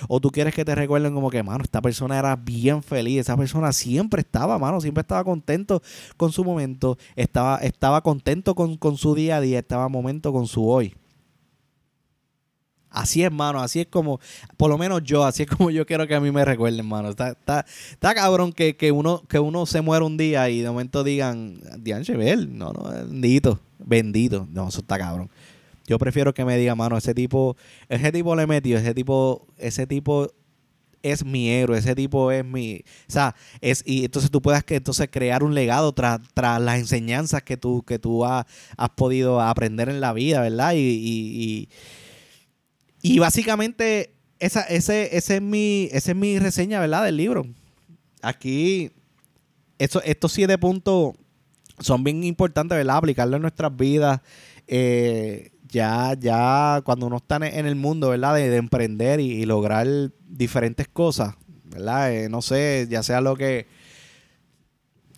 O 0.09 0.21
tú 0.21 0.31
quieres 0.31 0.55
que 0.55 0.65
te 0.65 0.75
recuerden 0.75 1.15
como 1.15 1.31
que, 1.31 1.43
mano, 1.43 1.65
esta 1.65 1.81
persona 1.81 2.19
era 2.19 2.37
bien 2.37 2.83
feliz, 2.83 3.21
esa 3.21 3.37
persona 3.37 3.73
siempre 3.73 4.21
estaba, 4.21 4.59
mano, 4.59 4.81
siempre 4.81 5.03
estaba 5.03 5.25
contento 5.25 5.83
con 6.17 6.33
su 6.33 6.45
momento, 6.45 6.99
estaba, 7.17 7.59
estaba 7.59 8.01
contento 8.03 8.55
con, 8.55 8.79
su 8.97 9.15
día 9.15 9.37
a 9.37 9.41
día, 9.41 9.59
estaba 9.59 9.89
momento 9.89 10.33
con 10.33 10.47
su 10.47 10.69
hoy. 10.69 10.95
Así 12.91 13.25
es, 13.25 13.33
mano, 13.33 13.61
así 13.61 13.81
es 13.81 13.89
como, 13.89 14.21
por 14.57 14.71
lo 14.71 14.79
menos 14.79 15.03
yo, 15.03 15.25
así 15.25 15.43
es 15.43 15.51
como 15.51 15.71
yo 15.71 15.85
quiero 15.85 16.07
que 16.07 16.15
a 16.15 16.21
mí 16.21 16.31
me 16.31 16.45
recuerden, 16.45 16.87
mano. 16.87 17.09
Está, 17.09 17.31
está, 17.31 17.67
está 17.91 18.15
cabrón 18.15 18.53
que, 18.53 18.93
uno, 18.93 19.23
que 19.29 19.41
uno 19.41 19.67
se 19.67 19.81
muera 19.81 20.05
un 20.05 20.17
día 20.17 20.49
y 20.49 20.61
de 20.61 20.69
momento 20.71 21.03
digan, 21.03 21.61
Dianche 21.81 22.17
Bell, 22.17 22.57
no, 22.57 22.73
no, 22.73 22.85
bendito, 22.85 23.61
bendito. 23.79 24.47
No, 24.53 24.69
eso 24.69 24.81
está 24.81 24.97
cabrón. 24.97 25.29
Yo 25.87 25.99
prefiero 25.99 26.33
que 26.33 26.45
me 26.45 26.57
diga, 26.57 26.75
mano, 26.75 26.97
ese 26.97 27.15
tipo, 27.15 27.57
ese 27.89 28.11
tipo 28.11 28.35
le 28.35 28.47
metió, 28.47 28.79
ese 28.79 28.95
tipo, 28.95 29.47
ese 29.59 29.87
tipo 29.87 30.31
es 31.05 31.23
mi 31.23 31.51
héroe, 31.51 31.79
ese 31.79 31.95
tipo 31.95 32.33
es 32.33 32.45
mi, 32.45 32.83
o 33.07 33.13
sea, 33.13 33.37
es 33.61 33.83
y 33.85 34.07
entonces 34.07 34.31
tú 34.31 34.41
puedas 34.41 34.65
que 34.65 34.77
entonces 34.77 35.09
crear 35.13 35.45
un 35.45 35.55
legado 35.55 35.93
tras 35.93 36.21
las 36.35 36.79
enseñanzas 36.79 37.43
que 37.43 37.59
tú 37.59 37.83
que 37.83 37.99
tú 37.99 38.25
has, 38.25 38.47
podido 38.97 39.43
aprender 39.43 39.91
en 39.91 40.01
la 40.01 40.15
vida, 40.15 40.41
¿verdad? 40.41 40.73
Y, 40.75 40.79
y, 40.79 41.69
y, 43.03 43.19
básicamente 43.19 44.15
esa 44.39 44.63
ese 44.63 45.15
ese 45.15 45.37
es 45.37 45.43
mi 45.43 45.91
esa 45.93 46.13
es 46.13 46.17
mi 46.17 46.39
reseña, 46.39 46.81
¿verdad? 46.81 47.05
del 47.05 47.19
libro. 47.19 47.47
Aquí 48.23 48.91
estos 49.79 50.33
siete 50.33 50.57
puntos 50.57 51.15
son 51.81 52.03
bien 52.03 52.25
importantes, 52.25 52.79
¿verdad? 52.79 52.97
Aplicarlo 52.97 53.37
en 53.37 53.43
nuestras 53.43 53.77
vidas. 53.77 54.23
Eh, 54.67 55.51
ya, 55.75 56.15
ya 56.19 56.83
cuando 56.85 57.07
uno 57.07 57.17
está 57.17 57.37
en 57.37 57.67
el 57.67 57.75
mundo, 57.75 58.11
¿verdad? 58.11 58.37
De, 58.37 58.57
emprender 58.57 59.19
y, 59.19 59.45
lograr 59.45 59.87
diferentes 60.29 60.87
cosas, 60.87 61.35
¿verdad? 61.65 62.13
Eh, 62.13 62.29
no 62.29 62.43
sé, 62.43 62.87
ya 62.89 63.03
sea 63.03 63.21
lo 63.21 63.37
que, 63.37 63.67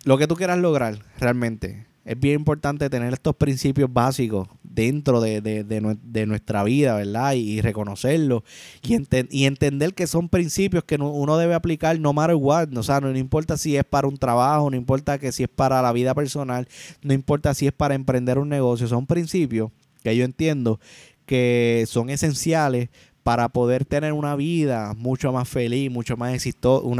lo 0.03 0.17
que 0.17 0.27
tú 0.27 0.35
quieras 0.35 0.57
lograr 0.57 0.97
realmente. 1.19 1.85
Es 2.05 2.17
bien 2.17 2.35
importante 2.35 2.89
tener 2.89 3.13
estos 3.13 3.35
principios 3.35 3.91
básicos 3.91 4.47
dentro 4.63 5.19
de, 5.19 6.25
nuestra 6.25 6.63
vida, 6.63 6.95
¿verdad? 6.95 7.33
Y, 7.33 7.61
reconocerlos 7.61 8.43
y, 8.81 8.97
y, 9.29 9.45
entender 9.45 9.93
que 9.93 10.07
son 10.07 10.29
principios 10.29 10.85
que 10.85 10.95
uno 10.95 11.37
debe 11.37 11.53
aplicar 11.53 11.99
no 11.99 12.13
matter 12.13 12.37
what. 12.37 12.69
O 12.75 12.81
sea, 12.81 13.01
no, 13.01 13.11
no 13.11 13.17
importa 13.17 13.57
si 13.57 13.75
es 13.75 13.83
para 13.83 14.07
un 14.07 14.17
trabajo, 14.17 14.71
no 14.71 14.77
importa 14.77 15.19
que 15.19 15.31
si 15.31 15.43
es 15.43 15.49
para 15.49 15.81
la 15.81 15.91
vida 15.91 16.15
personal, 16.15 16.67
no 17.03 17.13
importa 17.13 17.53
si 17.53 17.67
es 17.67 17.73
para 17.73 17.93
emprender 17.93 18.39
un 18.39 18.49
negocio, 18.49 18.87
son 18.87 19.05
principios 19.05 19.69
que 20.07 20.15
yo 20.15 20.25
entiendo 20.25 20.79
que 21.25 21.83
son 21.87 22.09
esenciales 22.09 22.89
para 23.23 23.49
poder 23.49 23.83
tener 23.83 24.13
una 24.13 24.35
vida 24.35 24.93
mucho 24.95 25.33
más 25.33 25.49
feliz, 25.49 25.91
mucho 25.91 26.15
más 26.15 26.33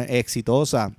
exitosa 0.10 0.91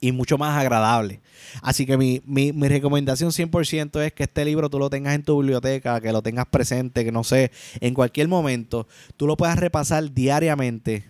y 0.00 0.12
mucho 0.12 0.38
más 0.38 0.58
agradable. 0.58 1.20
Así 1.60 1.84
que 1.84 1.98
mi, 1.98 2.22
mi, 2.24 2.52
mi, 2.52 2.68
recomendación 2.68 3.30
100% 3.30 4.02
es 4.02 4.12
que 4.12 4.22
este 4.22 4.44
libro 4.44 4.70
tú 4.70 4.78
lo 4.78 4.88
tengas 4.88 5.14
en 5.14 5.22
tu 5.22 5.38
biblioteca, 5.38 6.00
que 6.00 6.12
lo 6.12 6.22
tengas 6.22 6.46
presente, 6.46 7.04
que 7.04 7.12
no 7.12 7.24
sé, 7.24 7.50
en 7.80 7.92
cualquier 7.92 8.28
momento, 8.28 8.88
tú 9.18 9.26
lo 9.26 9.36
puedas 9.36 9.58
repasar 9.58 10.12
diariamente. 10.12 11.04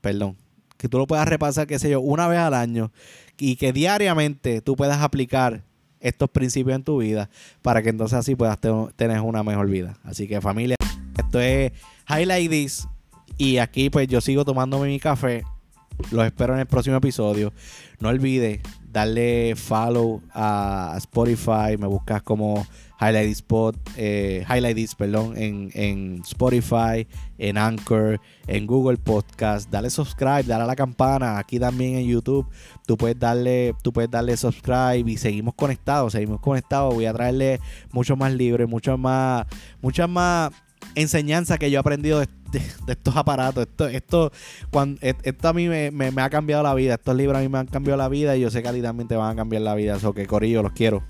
Perdón. 0.00 0.36
Que 0.78 0.88
tú 0.88 0.96
lo 0.96 1.06
puedas 1.06 1.28
repasar, 1.28 1.66
qué 1.66 1.78
sé 1.78 1.90
yo, 1.90 2.00
una 2.00 2.26
vez 2.26 2.38
al 2.38 2.54
año 2.54 2.90
y 3.36 3.56
que 3.56 3.74
diariamente 3.74 4.62
tú 4.62 4.76
puedas 4.76 5.02
aplicar 5.02 5.62
estos 6.00 6.30
principios 6.30 6.76
en 6.76 6.84
tu 6.84 6.98
vida 6.98 7.30
para 7.62 7.82
que 7.82 7.90
entonces 7.90 8.18
así 8.18 8.34
puedas 8.34 8.58
tener 8.96 9.20
una 9.20 9.42
mejor 9.42 9.68
vida. 9.68 9.94
Así 10.02 10.26
que 10.26 10.40
familia, 10.40 10.76
esto 11.18 11.40
es 11.40 11.72
Highlight 12.08 12.50
This 12.50 12.88
y 13.38 13.58
aquí 13.58 13.90
pues 13.90 14.08
yo 14.08 14.20
sigo 14.20 14.44
tomándome 14.44 14.88
mi 14.88 15.00
café. 15.00 15.44
Los 16.10 16.24
espero 16.24 16.54
en 16.54 16.60
el 16.60 16.66
próximo 16.66 16.96
episodio. 16.96 17.52
No 18.00 18.08
olvides 18.08 18.60
darle 18.90 19.54
follow 19.56 20.22
a 20.32 20.94
Spotify. 20.96 21.76
Me 21.78 21.86
buscas 21.86 22.22
como 22.22 22.66
Highlight 23.00 23.30
Spot, 23.30 23.76
eh, 23.96 24.44
Highlight 24.48 24.76
This, 24.76 24.94
perdón, 24.94 25.36
en, 25.36 25.70
en, 25.74 26.22
Spotify, 26.26 27.06
en 27.38 27.56
Anchor, 27.56 28.20
en 28.46 28.66
Google 28.66 28.98
Podcast. 28.98 29.70
Dale 29.70 29.88
subscribe, 29.88 30.42
dale 30.42 30.64
a 30.64 30.66
la 30.66 30.76
campana. 30.76 31.38
Aquí 31.38 31.58
también 31.58 31.96
en 31.96 32.06
YouTube. 32.06 32.46
Tú 32.90 32.96
puedes 32.96 33.20
darle, 33.20 33.72
tú 33.82 33.92
puedes 33.92 34.10
darle 34.10 34.36
subscribe 34.36 35.04
y 35.06 35.16
seguimos 35.16 35.54
conectados, 35.54 36.10
seguimos 36.10 36.40
conectados. 36.40 36.92
Voy 36.92 37.06
a 37.06 37.12
traerle 37.12 37.60
mucho 37.92 38.16
más 38.16 38.32
libres, 38.32 38.68
mucho 38.68 38.98
más, 38.98 39.46
muchas 39.80 40.08
más 40.08 40.50
enseñanzas 40.96 41.60
que 41.60 41.70
yo 41.70 41.76
he 41.76 41.78
aprendido 41.78 42.18
de, 42.18 42.26
estos 42.88 43.14
aparatos. 43.14 43.68
Esto, 43.68 43.86
esto, 43.86 44.32
cuando, 44.72 44.98
esto 45.02 45.48
a 45.48 45.52
mí 45.52 45.68
me, 45.68 45.92
me, 45.92 46.20
ha 46.20 46.30
cambiado 46.30 46.64
la 46.64 46.74
vida. 46.74 46.94
Estos 46.94 47.14
libros 47.14 47.38
a 47.38 47.42
mí 47.42 47.48
me 47.48 47.58
han 47.58 47.68
cambiado 47.68 47.96
la 47.96 48.08
vida 48.08 48.36
y 48.36 48.40
yo 48.40 48.50
sé 48.50 48.60
que 48.60 48.68
a 48.70 48.72
ti 48.72 48.82
también 48.82 49.06
te 49.06 49.14
van 49.14 49.30
a 49.30 49.36
cambiar 49.36 49.62
la 49.62 49.76
vida. 49.76 49.94
Eso 49.94 50.12
que 50.12 50.26
Corillo, 50.26 50.60
los 50.60 50.72
quiero. 50.72 51.04